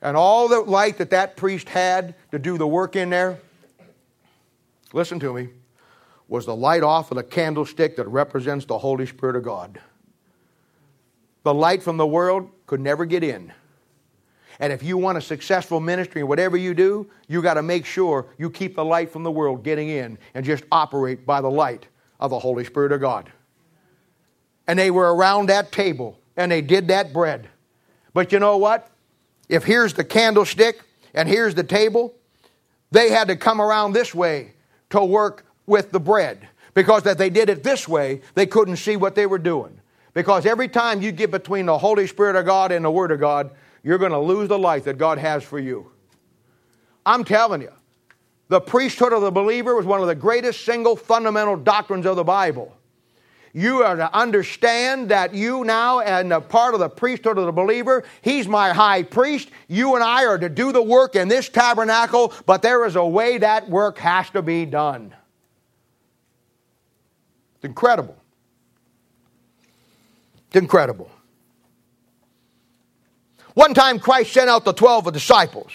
[0.00, 3.40] And all the light that that priest had to do the work in there,
[4.94, 5.48] listen to me,
[6.28, 9.78] was the light off of the candlestick that represents the Holy Spirit of God.
[11.42, 13.52] The light from the world could never get in.
[14.60, 18.26] And if you want a successful ministry, whatever you do, you got to make sure
[18.38, 21.88] you keep the light from the world getting in and just operate by the light
[22.20, 23.30] of the Holy Spirit of God.
[24.66, 27.48] And they were around that table and they did that bread.
[28.14, 28.90] But you know what?
[29.48, 30.80] If here's the candlestick
[31.12, 32.14] and here's the table,
[32.92, 34.54] they had to come around this way
[34.94, 36.48] to work with the bread.
[36.72, 39.80] Because if they did it this way, they couldn't see what they were doing.
[40.12, 43.20] Because every time you get between the Holy Spirit of God and the Word of
[43.20, 43.50] God,
[43.82, 45.90] you're going to lose the life that God has for you.
[47.04, 47.72] I'm telling you,
[48.48, 52.24] the priesthood of the believer was one of the greatest single fundamental doctrines of the
[52.24, 52.76] Bible.
[53.56, 57.52] You are to understand that you now, and a part of the priesthood of the
[57.52, 59.48] believer, he's my high priest.
[59.68, 63.06] You and I are to do the work in this tabernacle, but there is a
[63.06, 65.14] way that work has to be done.
[67.54, 68.16] It's incredible.
[70.48, 71.08] It's incredible.
[73.54, 75.70] One time Christ sent out the 12 disciples.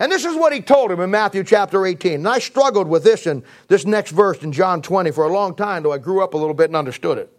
[0.00, 2.14] And this is what he told him in Matthew chapter 18.
[2.14, 5.54] And I struggled with this in this next verse in John 20 for a long
[5.54, 7.32] time, though I grew up a little bit and understood it.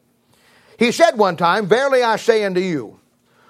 [0.78, 3.00] He said one time, Verily I say unto you,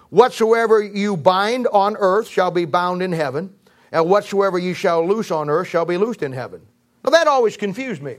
[0.10, 3.53] whatsoever you bind on earth shall be bound in heaven,
[3.91, 6.62] and whatsoever you shall loose on earth shall be loosed in heaven.
[7.03, 8.18] Now that always confused me.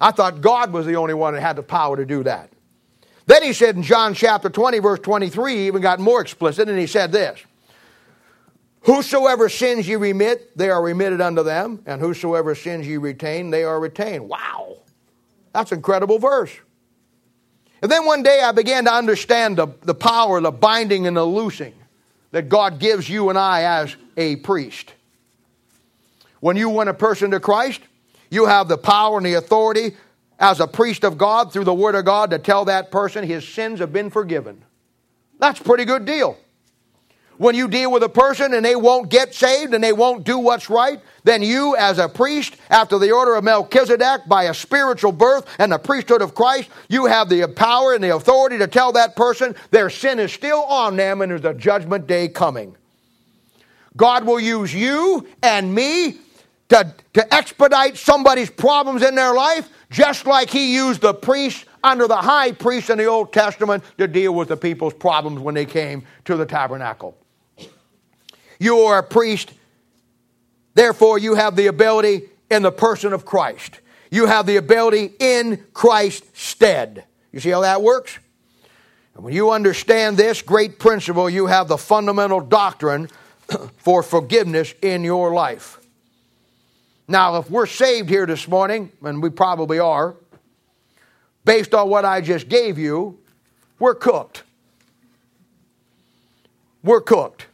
[0.00, 2.50] I thought God was the only one that had the power to do that.
[3.26, 6.78] Then he said in John chapter 20, verse 23, he even got more explicit, and
[6.78, 7.40] he said this
[8.86, 13.64] Whosoever sins ye remit, they are remitted unto them, and whosoever sins ye retain, they
[13.64, 14.28] are retained.
[14.28, 14.76] Wow.
[15.52, 16.52] That's an incredible verse.
[17.82, 21.24] And then one day I began to understand the, the power, the binding and the
[21.24, 21.74] loosing
[22.30, 24.94] that God gives you and I as a priest.
[26.38, 27.80] When you win a person to Christ,
[28.30, 29.96] you have the power and the authority
[30.38, 33.46] as a priest of God through the Word of God to tell that person his
[33.46, 34.62] sins have been forgiven.
[35.40, 36.38] That's a pretty good deal.
[37.38, 40.38] When you deal with a person and they won't get saved and they won't do
[40.38, 45.12] what's right, then you, as a priest, after the order of Melchizedek, by a spiritual
[45.12, 48.92] birth and the priesthood of Christ, you have the power and the authority to tell
[48.92, 52.74] that person their sin is still on them and there's a judgment day coming.
[53.96, 56.18] God will use you and me
[56.68, 62.08] to, to expedite somebody's problems in their life just like he used the priest under
[62.08, 65.66] the high priest in the Old Testament to deal with the people's problems when they
[65.66, 67.16] came to the tabernacle.
[68.58, 69.52] You are a priest,
[70.74, 73.80] therefore, you have the ability in the person of Christ.
[74.10, 77.04] You have the ability in Christ's stead.
[77.32, 78.18] You see how that works?
[79.14, 83.08] And when you understand this great principle, you have the fundamental doctrine
[83.78, 85.78] for forgiveness in your life.
[87.08, 90.16] Now, if we're saved here this morning, and we probably are,
[91.44, 93.18] based on what I just gave you,
[93.78, 94.42] we're cooked.
[96.82, 97.46] We're cooked.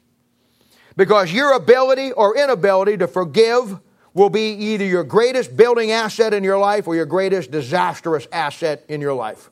[0.97, 3.79] Because your ability or inability to forgive
[4.15, 8.85] will be either your greatest building asset in your life or your greatest disastrous asset
[8.89, 9.51] in your life.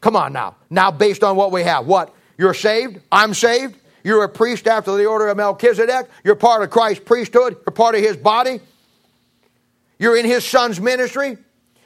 [0.00, 0.56] Come on now.
[0.70, 2.14] Now, based on what we have, what?
[2.38, 3.00] You're saved?
[3.12, 3.76] I'm saved?
[4.02, 6.08] You're a priest after the order of Melchizedek?
[6.24, 7.58] You're part of Christ's priesthood?
[7.66, 8.60] You're part of his body?
[9.98, 11.36] You're in his son's ministry.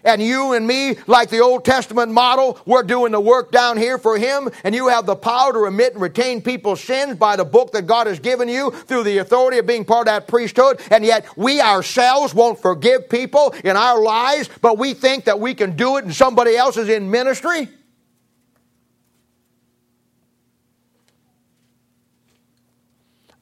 [0.05, 3.99] And you and me, like the Old Testament model, we're doing the work down here
[3.99, 4.51] for him.
[4.63, 7.87] And you have the power to remit and retain people's sins by the book that
[7.87, 10.81] God has given you through the authority of being part of that priesthood.
[10.91, 15.55] And yet we ourselves won't forgive people in our lives, but we think that we
[15.55, 17.69] can do it and somebody else is in ministry.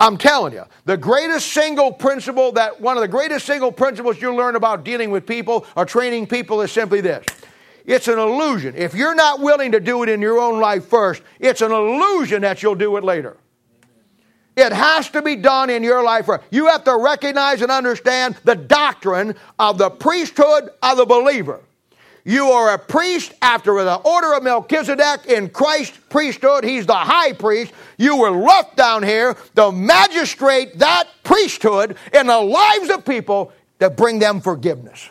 [0.03, 4.35] I'm telling you, the greatest single principle that one of the greatest single principles you
[4.35, 7.25] learn about dealing with people or training people is simply this.
[7.85, 8.75] It's an illusion.
[8.77, 12.43] If you're not willing to do it in your own life first, it's an illusion
[12.43, 13.37] that you'll do it later.
[14.57, 16.29] It has to be done in your life.
[16.51, 21.61] You have to recognize and understand the doctrine of the priesthood of the believer.
[22.25, 26.63] You are a priest after the order of Melchizedek in Christ's priesthood.
[26.63, 27.73] He's the high priest.
[27.99, 33.91] You were left down here to magistrate that priesthood in the lives of people to
[33.91, 35.11] bring them forgiveness.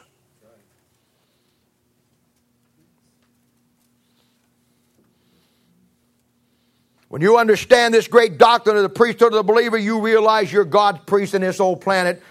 [7.09, 10.63] When you understand this great doctrine of the priesthood of the believer, you realize you're
[10.63, 12.23] God's priest in this old planet.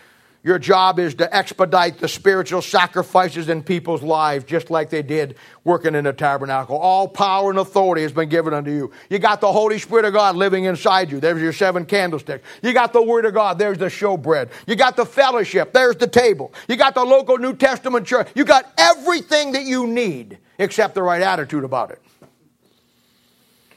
[0.42, 5.36] Your job is to expedite the spiritual sacrifices in people's lives, just like they did
[5.64, 6.78] working in the tabernacle.
[6.78, 8.90] All power and authority has been given unto you.
[9.10, 11.20] You got the Holy Spirit of God living inside you.
[11.20, 12.42] There's your seven candlesticks.
[12.62, 13.58] You got the Word of God.
[13.58, 14.48] There's the showbread.
[14.66, 15.74] You got the fellowship.
[15.74, 16.54] There's the table.
[16.68, 18.28] You got the local New Testament church.
[18.34, 22.00] You got everything that you need except the right attitude about it.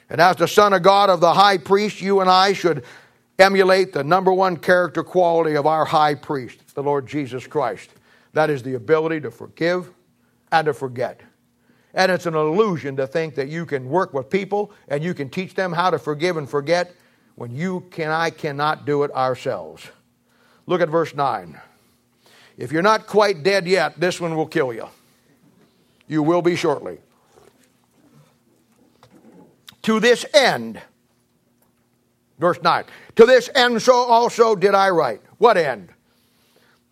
[0.09, 2.85] And as the Son of God of the high priest, you and I should
[3.39, 7.89] emulate the number one character quality of our high priest, the Lord Jesus Christ.
[8.33, 9.91] That is the ability to forgive
[10.51, 11.21] and to forget.
[11.93, 15.29] And it's an illusion to think that you can work with people and you can
[15.29, 16.95] teach them how to forgive and forget
[17.35, 19.87] when you can I cannot do it ourselves.
[20.65, 21.59] Look at verse 9.
[22.57, 24.87] If you're not quite dead yet, this one will kill you.
[26.07, 26.99] You will be shortly.
[29.83, 30.81] To this end,
[32.43, 32.83] verse 9,
[33.15, 35.21] to this end so also did I write.
[35.37, 35.89] What end?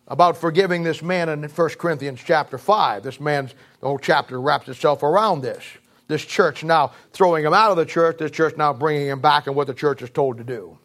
[0.08, 3.02] About forgiving this man in 1 Corinthians chapter 5.
[3.02, 5.62] This man's, the whole chapter wraps itself around this.
[6.08, 9.46] This church now throwing him out of the church, this church now bringing him back
[9.46, 10.78] and what the church is told to do.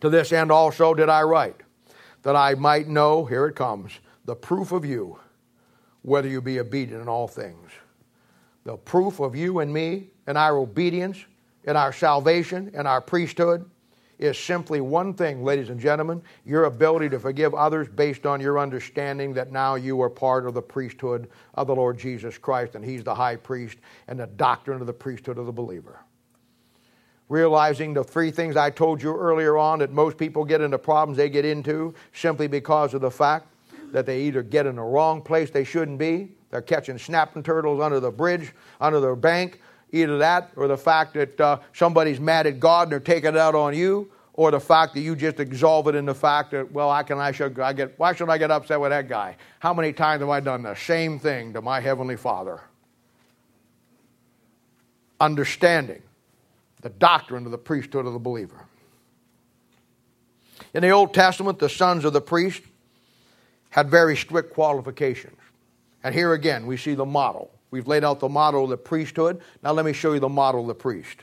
[0.00, 1.60] To this end also did I write,
[2.22, 3.92] that I might know, here it comes,
[4.24, 5.18] the proof of you,
[6.02, 7.70] whether you be obedient in all things.
[8.64, 11.24] The proof of you and me and our obedience
[11.66, 13.68] and our salvation and our priesthood
[14.18, 18.58] is simply one thing, ladies and gentlemen your ability to forgive others based on your
[18.58, 22.84] understanding that now you are part of the priesthood of the Lord Jesus Christ and
[22.84, 26.00] He's the high priest and the doctrine of the priesthood of the believer.
[27.28, 31.16] Realizing the three things I told you earlier on that most people get into problems
[31.16, 33.48] they get into simply because of the fact
[33.92, 37.80] that they either get in the wrong place they shouldn't be, they're catching snapping turtles
[37.80, 39.60] under the bridge, under the bank,
[39.94, 43.36] Either that or the fact that uh, somebody's mad at God and they're taking it
[43.36, 46.72] out on you, or the fact that you just absolve it in the fact that,
[46.72, 49.36] well, I can, I should, I get, why should I get upset with that guy?
[49.60, 52.60] How many times have I done the same thing to my Heavenly Father?
[55.20, 56.02] Understanding
[56.80, 58.66] the doctrine of the priesthood of the believer.
[60.74, 62.62] In the Old Testament, the sons of the priest
[63.70, 65.38] had very strict qualifications.
[66.02, 67.53] And here again, we see the model.
[67.74, 69.40] We've laid out the model of the priesthood.
[69.64, 71.16] Now let me show you the model of the priest.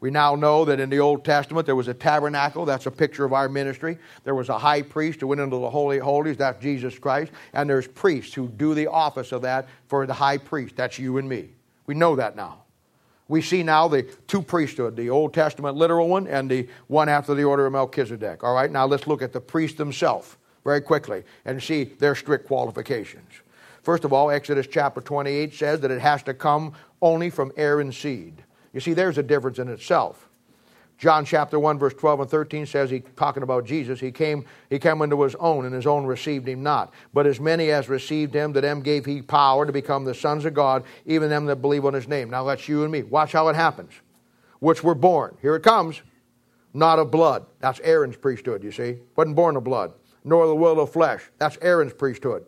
[0.00, 3.24] We now know that in the Old Testament there was a tabernacle, that's a picture
[3.24, 3.96] of our ministry.
[4.24, 7.32] There was a high priest who went into the Holy Holies, that's Jesus Christ.
[7.54, 11.16] And there's priests who do the office of that for the high priest, that's you
[11.16, 11.48] and me.
[11.86, 12.64] We know that now.
[13.26, 17.34] We see now the two priesthood, the Old Testament literal one and the one after
[17.34, 18.44] the order of Melchizedek.
[18.44, 22.46] All right, now let's look at the priest himself very quickly and see their strict
[22.46, 23.30] qualifications.
[23.82, 27.96] First of all, Exodus chapter 28 says that it has to come only from Aaron's
[27.96, 28.42] seed.
[28.72, 30.28] You see, there's a difference in itself.
[30.98, 34.80] John chapter 1, verse 12 and 13 says, he talking about Jesus, he came, he
[34.80, 36.92] came into his own, and his own received him not.
[37.14, 40.44] But as many as received him, to them gave he power to become the sons
[40.44, 42.30] of God, even them that believe on his name.
[42.30, 43.04] Now that's you and me.
[43.04, 43.92] Watch how it happens.
[44.58, 45.36] Which were born.
[45.40, 46.02] Here it comes.
[46.74, 47.46] Not of blood.
[47.60, 48.96] That's Aaron's priesthood, you see.
[49.14, 49.92] Wasn't born of blood.
[50.24, 51.22] Nor the will of flesh.
[51.38, 52.44] That's Aaron's priesthood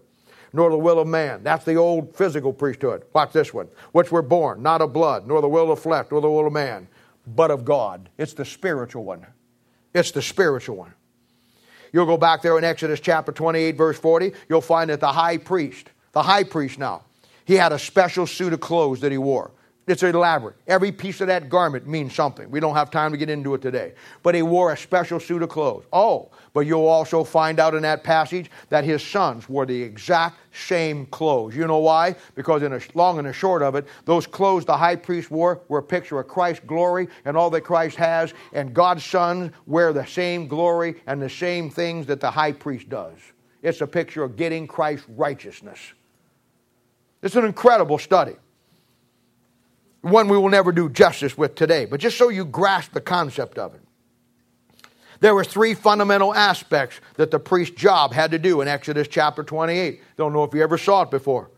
[0.52, 1.42] nor the will of man.
[1.42, 3.04] That's the old physical priesthood.
[3.12, 3.68] Watch this one.
[3.92, 6.52] Which were born, not of blood, nor the will of flesh, nor the will of
[6.52, 6.88] man,
[7.26, 8.08] but of God.
[8.18, 9.26] It's the spiritual one.
[9.94, 10.94] It's the spiritual one.
[11.92, 14.32] You'll go back there in Exodus chapter 28, verse 40.
[14.48, 17.02] You'll find that the high priest, the high priest now,
[17.44, 19.50] he had a special suit of clothes that he wore.
[19.90, 20.54] It's elaborate.
[20.68, 22.48] Every piece of that garment means something.
[22.48, 23.94] We don't have time to get into it today.
[24.22, 25.84] But he wore a special suit of clothes.
[25.92, 30.38] Oh, but you'll also find out in that passage that his sons wore the exact
[30.52, 31.56] same clothes.
[31.56, 32.14] You know why?
[32.36, 35.60] Because in a long and a short of it, those clothes the high priest wore
[35.66, 39.92] were a picture of Christ's glory and all that Christ has, and God's sons wear
[39.92, 43.18] the same glory and the same things that the high priest does.
[43.60, 45.80] It's a picture of getting Christ's righteousness.
[47.22, 48.36] It's an incredible study
[50.02, 53.58] one we will never do justice with today, but just so you grasp the concept
[53.58, 53.80] of it.
[55.20, 59.42] There were three fundamental aspects that the priest's job had to do in Exodus chapter
[59.42, 60.02] 28.
[60.16, 61.50] Don't know if you ever saw it before.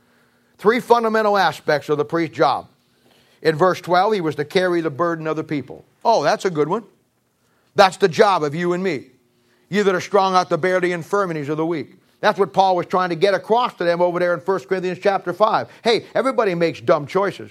[0.59, 2.69] Three fundamental aspects of the priest's job.
[3.41, 5.85] In verse 12, he was to carry the burden of the people.
[6.05, 6.85] Oh, that's a good one.
[7.75, 9.07] That's the job of you and me.
[9.69, 11.95] You that are strong out to bear the infirmities of the weak.
[12.21, 15.01] That's what Paul was trying to get across to them over there in 1 Corinthians
[15.01, 15.69] chapter 5.
[15.83, 17.51] Hey, everybody makes dumb choices.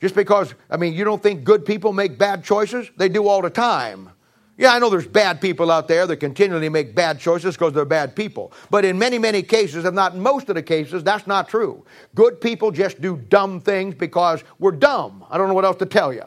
[0.00, 2.90] Just because, I mean, you don't think good people make bad choices?
[2.96, 4.10] They do all the time.
[4.56, 7.84] Yeah, I know there's bad people out there that continually make bad choices because they're
[7.84, 8.52] bad people.
[8.70, 11.84] But in many, many cases, if not most of the cases, that's not true.
[12.16, 15.24] Good people just do dumb things because we're dumb.
[15.30, 16.24] I don't know what else to tell you.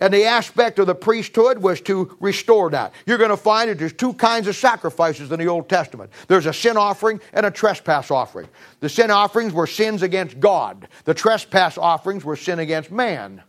[0.00, 2.94] And the aspect of the priesthood was to restore that.
[3.06, 6.46] You're going to find that there's two kinds of sacrifices in the Old Testament there's
[6.46, 8.48] a sin offering and a trespass offering.
[8.80, 13.42] The sin offerings were sins against God, the trespass offerings were sin against man.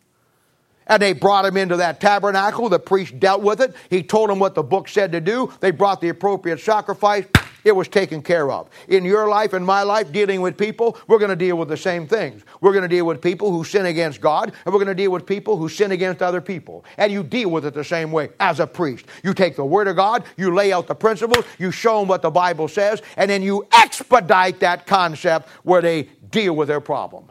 [0.88, 2.68] And they brought him into that tabernacle.
[2.68, 3.76] The priest dealt with it.
[3.90, 5.54] He told them what the book said to do.
[5.62, 7.26] They brought the appropriate sacrifice.
[7.64, 8.70] It was taken care of.
[8.88, 11.78] In your life and my life, dealing with people, we're going to deal with the
[11.78, 12.44] same things.
[12.60, 15.12] We're going to deal with people who sin against God, and we're going to deal
[15.12, 16.84] with people who sin against other people.
[16.98, 19.06] And you deal with it the same way as a priest.
[19.24, 22.22] You take the Word of God, you lay out the principles, you show them what
[22.22, 27.26] the Bible says, and then you expedite that concept where they deal with their problem.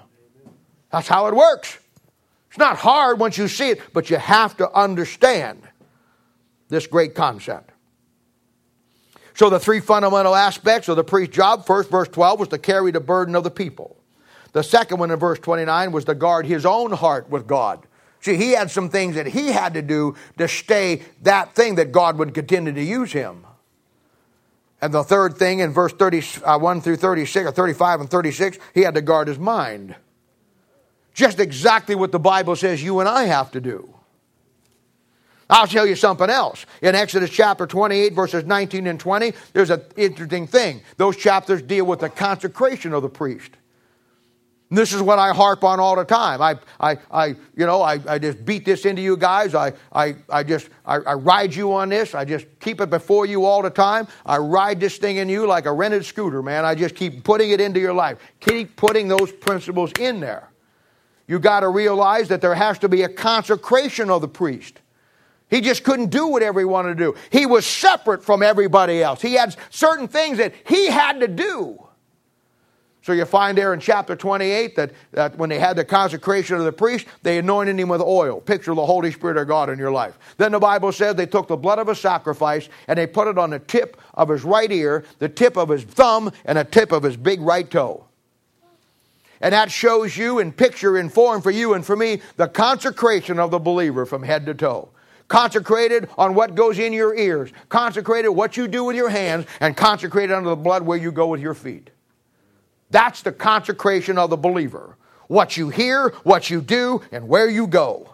[0.90, 1.78] That's how it works.
[2.48, 5.62] It's not hard once you see it, but you have to understand
[6.68, 7.70] this great concept.
[9.40, 12.90] So, the three fundamental aspects of the priest's job first, verse 12, was to carry
[12.90, 13.96] the burden of the people.
[14.52, 17.86] The second one in verse 29 was to guard his own heart with God.
[18.20, 21.90] See, he had some things that he had to do to stay that thing that
[21.90, 23.46] God would continue to use him.
[24.82, 28.82] And the third thing in verse 31 uh, through 36, or 35 and 36, he
[28.82, 29.96] had to guard his mind.
[31.14, 33.99] Just exactly what the Bible says you and I have to do.
[35.50, 36.64] I'll tell you something else.
[36.80, 40.80] In Exodus chapter 28, verses 19 and 20, there's an interesting thing.
[40.96, 43.50] Those chapters deal with the consecration of the priest.
[44.72, 46.40] This is what I harp on all the time.
[46.40, 47.26] I, I, I
[47.56, 49.52] you know, I, I just beat this into you guys.
[49.52, 52.14] I, I, I just, I, I ride you on this.
[52.14, 54.06] I just keep it before you all the time.
[54.24, 56.64] I ride this thing in you like a rented scooter, man.
[56.64, 58.18] I just keep putting it into your life.
[58.38, 60.50] Keep putting those principles in there
[61.30, 64.79] you got to realize that there has to be a consecration of the priest.
[65.50, 67.14] He just couldn't do whatever he wanted to do.
[67.30, 69.20] He was separate from everybody else.
[69.20, 71.84] He had certain things that he had to do.
[73.02, 76.64] So you find there in chapter 28 that, that when they had the consecration of
[76.64, 79.90] the priest, they anointed him with oil, picture the Holy Spirit of God in your
[79.90, 80.18] life.
[80.36, 83.38] Then the Bible says they took the blood of a sacrifice and they put it
[83.38, 86.92] on the tip of his right ear, the tip of his thumb, and the tip
[86.92, 88.04] of his big right toe.
[89.40, 93.38] And that shows you in picture, in form for you and for me, the consecration
[93.38, 94.90] of the believer from head to toe.
[95.30, 99.76] Consecrated on what goes in your ears, consecrated what you do with your hands, and
[99.76, 101.90] consecrated under the blood where you go with your feet.
[102.90, 104.96] That's the consecration of the believer.
[105.28, 108.12] What you hear, what you do, and where you go.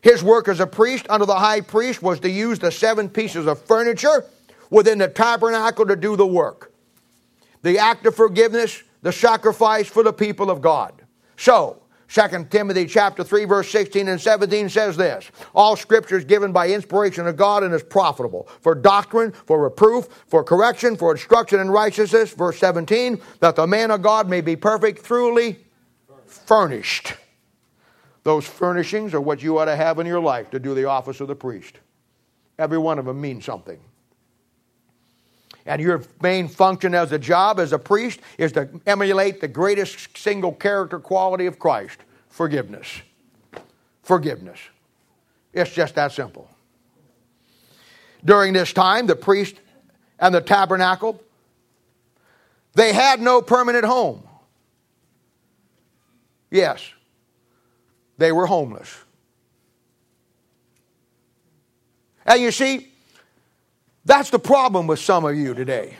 [0.00, 3.48] His work as a priest under the high priest was to use the seven pieces
[3.48, 4.24] of furniture
[4.70, 6.72] within the tabernacle to do the work
[7.62, 10.94] the act of forgiveness, the sacrifice for the people of God.
[11.36, 11.79] So,
[12.12, 16.68] 2 Timothy chapter 3 verse 16 and 17 says this, all scripture is given by
[16.68, 21.70] inspiration of God and is profitable for doctrine, for reproof, for correction, for instruction in
[21.70, 25.58] righteousness, verse 17, that the man of God may be perfect, truly
[26.26, 27.14] furnished.
[28.24, 31.20] Those furnishings are what you ought to have in your life to do the office
[31.20, 31.78] of the priest.
[32.58, 33.78] Every one of them means something.
[35.66, 40.16] And your main function as a job, as a priest, is to emulate the greatest
[40.16, 41.98] single character quality of Christ
[42.28, 42.86] forgiveness.
[44.02, 44.58] Forgiveness.
[45.52, 46.48] It's just that simple.
[48.24, 49.56] During this time, the priest
[50.18, 51.20] and the tabernacle,
[52.74, 54.22] they had no permanent home.
[56.50, 56.82] Yes,
[58.18, 58.94] they were homeless.
[62.26, 62.89] And you see,
[64.10, 65.96] that's the problem with some of you today.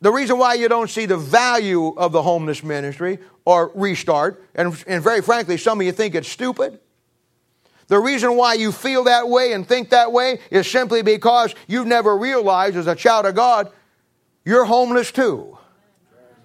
[0.00, 4.82] The reason why you don't see the value of the homeless ministry or restart, and,
[4.86, 6.80] and very frankly, some of you think it's stupid.
[7.88, 11.86] The reason why you feel that way and think that way is simply because you've
[11.86, 13.70] never realized as a child of God,
[14.46, 15.58] you're homeless too.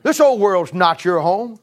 [0.04, 1.58] This old world's not your home.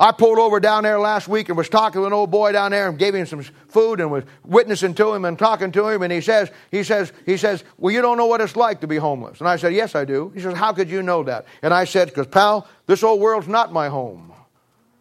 [0.00, 2.70] I pulled over down there last week and was talking to an old boy down
[2.70, 6.00] there and gave him some food and was witnessing to him and talking to him.
[6.00, 8.86] And he says, he says, he says, well, you don't know what it's like to
[8.86, 9.40] be homeless.
[9.40, 10.32] And I said, yes, I do.
[10.34, 11.44] He says, how could you know that?
[11.60, 14.32] And I said, because pal, this old world's not my home.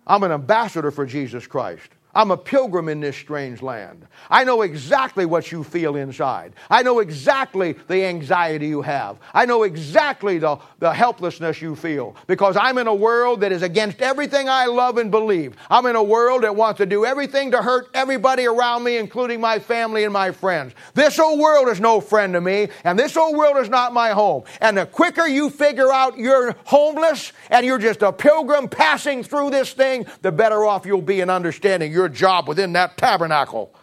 [0.05, 1.87] I'm an ambassador for Jesus Christ.
[2.15, 4.07] I'm a pilgrim in this strange land.
[4.31, 6.53] I know exactly what you feel inside.
[6.67, 9.19] I know exactly the anxiety you have.
[9.31, 13.61] I know exactly the, the helplessness you feel because I'm in a world that is
[13.61, 15.55] against everything I love and believe.
[15.69, 19.39] I'm in a world that wants to do everything to hurt everybody around me, including
[19.39, 20.73] my family and my friends.
[20.95, 24.09] This old world is no friend to me, and this old world is not my
[24.09, 24.45] home.
[24.61, 29.51] And the quicker you figure out you're homeless and you're just a pilgrim passing through
[29.51, 33.75] this thing, the better off you'll be in understanding your job within that tabernacle.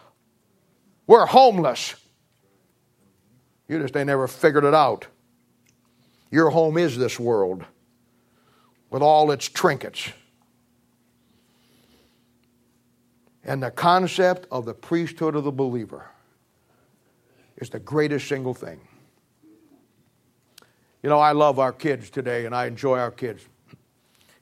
[1.05, 1.93] We're homeless.
[3.67, 5.05] You just ain't never figured it out.
[6.31, 7.63] Your home is this world
[8.89, 10.09] with all its trinkets.
[13.43, 16.09] And the concept of the priesthood of the believer
[17.57, 18.79] is the greatest single thing.
[21.03, 23.45] You know, I love our kids today and I enjoy our kids.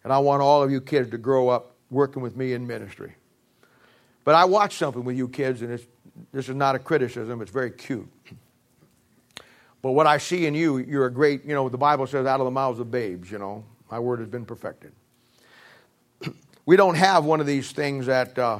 [0.06, 3.15] And I want all of you kids to grow up working with me in ministry.
[4.26, 5.80] But I watch something with you kids, and
[6.34, 8.10] this is not a criticism, it's very cute.
[9.81, 12.39] But what I see in you, you're a great, you know, the Bible says, out
[12.41, 14.91] of the mouths of babes, you know, my word has been perfected.
[16.65, 18.60] we don't have one of these things at uh,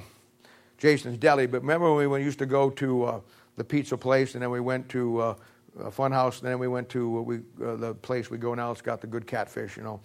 [0.78, 3.20] Jason's Deli, but remember when we used to go to uh,
[3.56, 5.36] the pizza place and then we went to uh,
[5.80, 8.72] a fun house and then we went to we, uh, the place we go now,
[8.72, 10.00] it's got the good catfish, you know.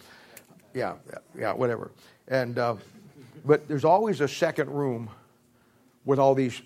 [0.73, 1.91] Yeah, yeah, yeah whatever.
[2.29, 2.77] And, uh,
[3.45, 5.11] but there's always a second room
[6.05, 6.61] with all these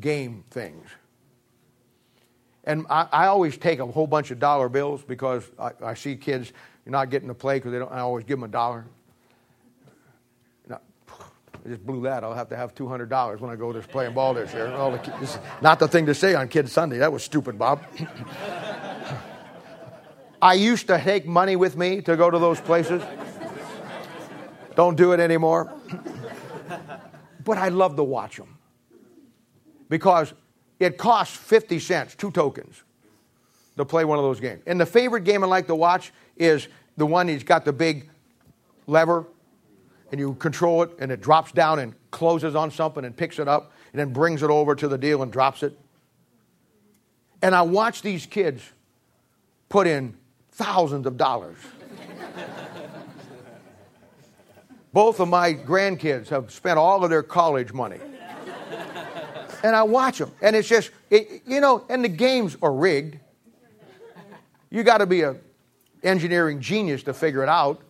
[0.00, 0.88] game things.
[2.64, 6.16] And I, I, always take a whole bunch of dollar bills because I, I see
[6.16, 6.52] kids
[6.84, 7.90] not getting to play because they don't.
[7.90, 8.84] I always give them a dollar.
[11.68, 12.24] I just blew that.
[12.24, 14.72] I'll have to have two hundred dollars when I go to playing ball this year.
[14.72, 16.98] All the, this not the thing to say on Kids Sunday.
[16.98, 17.82] That was stupid, Bob.
[20.40, 23.02] I used to take money with me to go to those places.
[24.76, 25.72] Don't do it anymore.
[27.44, 28.57] but I love to watch them
[29.88, 30.32] because
[30.78, 32.82] it costs 50 cents, two tokens,
[33.76, 34.62] to play one of those games.
[34.66, 38.08] And the favorite game I like to watch is the one he's got the big
[38.86, 39.26] lever
[40.10, 43.48] and you control it and it drops down and closes on something and picks it
[43.48, 45.78] up and then brings it over to the deal and drops it.
[47.40, 48.62] And I watch these kids
[49.68, 50.16] put in
[50.52, 51.58] thousands of dollars.
[54.92, 58.00] Both of my grandkids have spent all of their college money
[59.62, 60.30] and I watch them.
[60.40, 63.18] And it's just, it, you know, and the games are rigged.
[64.70, 65.36] You got to be a
[66.02, 67.80] engineering genius to figure it out.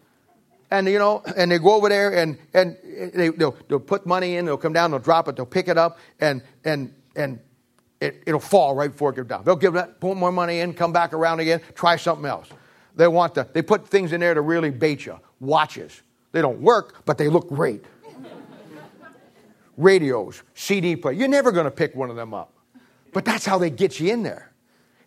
[0.70, 2.77] And you know, and they go over there and and
[3.15, 4.45] they they'll, they'll put money in.
[4.45, 4.90] They'll come down.
[4.90, 5.36] They'll drop it.
[5.36, 7.40] They'll pick it up and and and
[8.01, 9.45] it, it'll fall right before it goes down.
[9.45, 10.74] They'll give that put more money in.
[10.74, 11.61] Come back around again.
[11.74, 12.49] Try something else.
[12.95, 13.49] They want to.
[13.53, 15.19] They put things in there to really bait you.
[15.40, 16.03] Watches.
[16.32, 17.85] They don't work, but they look great
[19.79, 21.15] radios, CD player.
[21.15, 22.53] You're never going to pick one of them up.
[23.13, 24.53] But that's how they get you in there.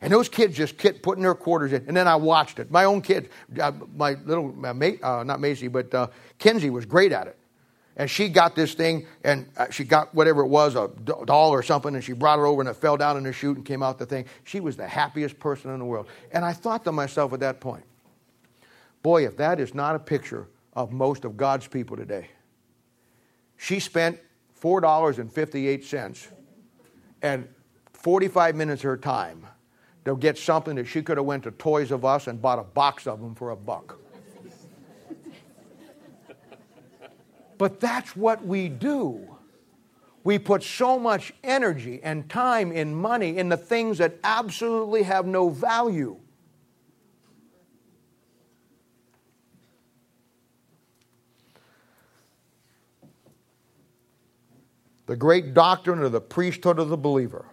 [0.02, 1.86] And those kids just kept putting their quarters in.
[1.88, 2.72] And then I watched it.
[2.72, 3.30] My own kids,
[3.62, 4.74] uh, my little, uh,
[5.04, 6.08] uh, not Macy, but uh,
[6.40, 7.38] Kenzie was great at it.
[7.98, 11.62] And she got this thing, and uh, she got whatever it was, a doll or
[11.62, 13.84] something, and she brought it over, and it fell down in the chute and came
[13.84, 14.26] out the thing.
[14.46, 16.08] She was the happiest person in the world.
[16.32, 17.84] And I thought to myself at that point,
[19.04, 22.30] boy, if that is not a picture of most of God's people today.
[23.58, 24.20] She spent
[24.62, 26.28] $4.58
[27.22, 27.48] and
[27.94, 29.46] 45 minutes of her time
[30.06, 32.64] to get something that she could have went to Toys R Us and bought a
[32.64, 34.00] box of them for a buck.
[37.58, 39.28] but that's what we do.
[40.24, 45.26] We put so much energy and time and money in the things that absolutely have
[45.26, 46.21] no value.
[55.12, 57.46] The great doctrine of the priesthood of the believer,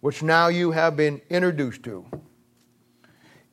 [0.00, 2.04] which now you have been introduced to,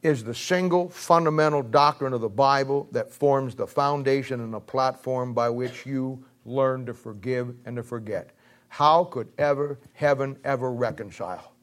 [0.01, 5.33] is the single fundamental doctrine of the Bible that forms the foundation and the platform
[5.33, 8.31] by which you learn to forgive and to forget.
[8.67, 11.53] How could ever heaven ever reconcile?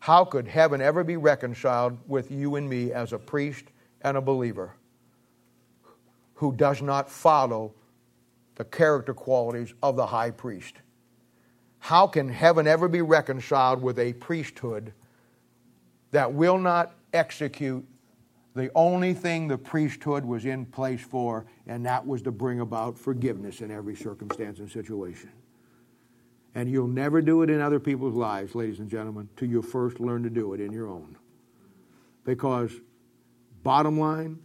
[0.00, 3.66] How could heaven ever be reconciled with you and me as a priest
[4.02, 4.74] and a believer
[6.34, 7.72] who does not follow
[8.56, 10.74] the character qualities of the high priest.
[11.78, 14.92] How can heaven ever be reconciled with a priesthood
[16.10, 17.86] that will not execute
[18.54, 22.98] the only thing the priesthood was in place for, and that was to bring about
[22.98, 25.30] forgiveness in every circumstance and situation?
[26.54, 30.00] And you'll never do it in other people's lives, ladies and gentlemen, till you first
[30.00, 31.18] learn to do it in your own.
[32.24, 32.72] Because,
[33.62, 34.38] bottom line,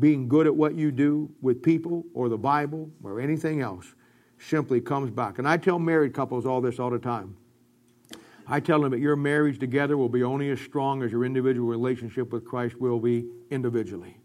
[0.00, 3.94] being good at what you do with people or the Bible or anything else
[4.38, 5.38] simply comes back.
[5.38, 7.36] And I tell married couples all this all the time.
[8.46, 11.68] I tell them that your marriage together will be only as strong as your individual
[11.68, 14.18] relationship with Christ will be individually.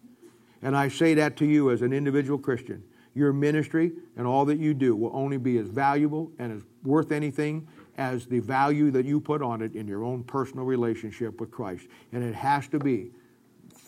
[0.62, 2.84] And I say that to you as an individual Christian.
[3.16, 7.12] Your ministry and all that you do will only be as valuable and as worth
[7.12, 7.68] anything
[7.98, 11.88] as the value that you put on it in your own personal relationship with Christ.
[12.12, 13.12] And it has to be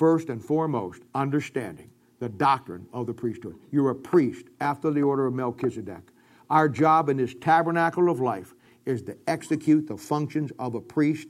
[0.02, 1.88] first and foremost, understanding
[2.18, 3.56] the doctrine of the priesthood.
[3.69, 6.02] You're a priest after the order of Melchizedek.
[6.49, 8.56] Our job in this tabernacle of life
[8.88, 11.28] is to execute the functions of a priest.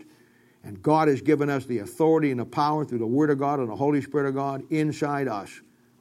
[0.64, 3.60] And God has given us the authority and the power through the Word of God
[3.60, 5.52] and the Holy Spirit of God inside us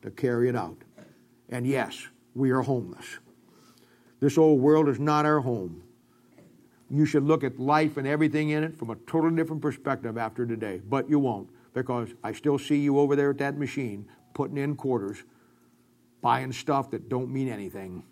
[0.02, 0.78] to carry it out.
[1.48, 2.06] And yes,
[2.36, 3.18] we are homeless.
[4.20, 5.82] This old world is not our home.
[6.88, 10.46] You should look at life and everything in it from a totally different perspective after
[10.46, 14.56] today, but you won't because I still see you over there at that machine putting
[14.56, 15.18] in quarters,
[16.20, 18.04] buying stuff that don't mean anything.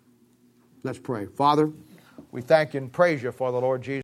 [0.83, 1.25] Let's pray.
[1.25, 1.71] Father,
[2.31, 3.97] we thank and praise you for the Lord Jesus.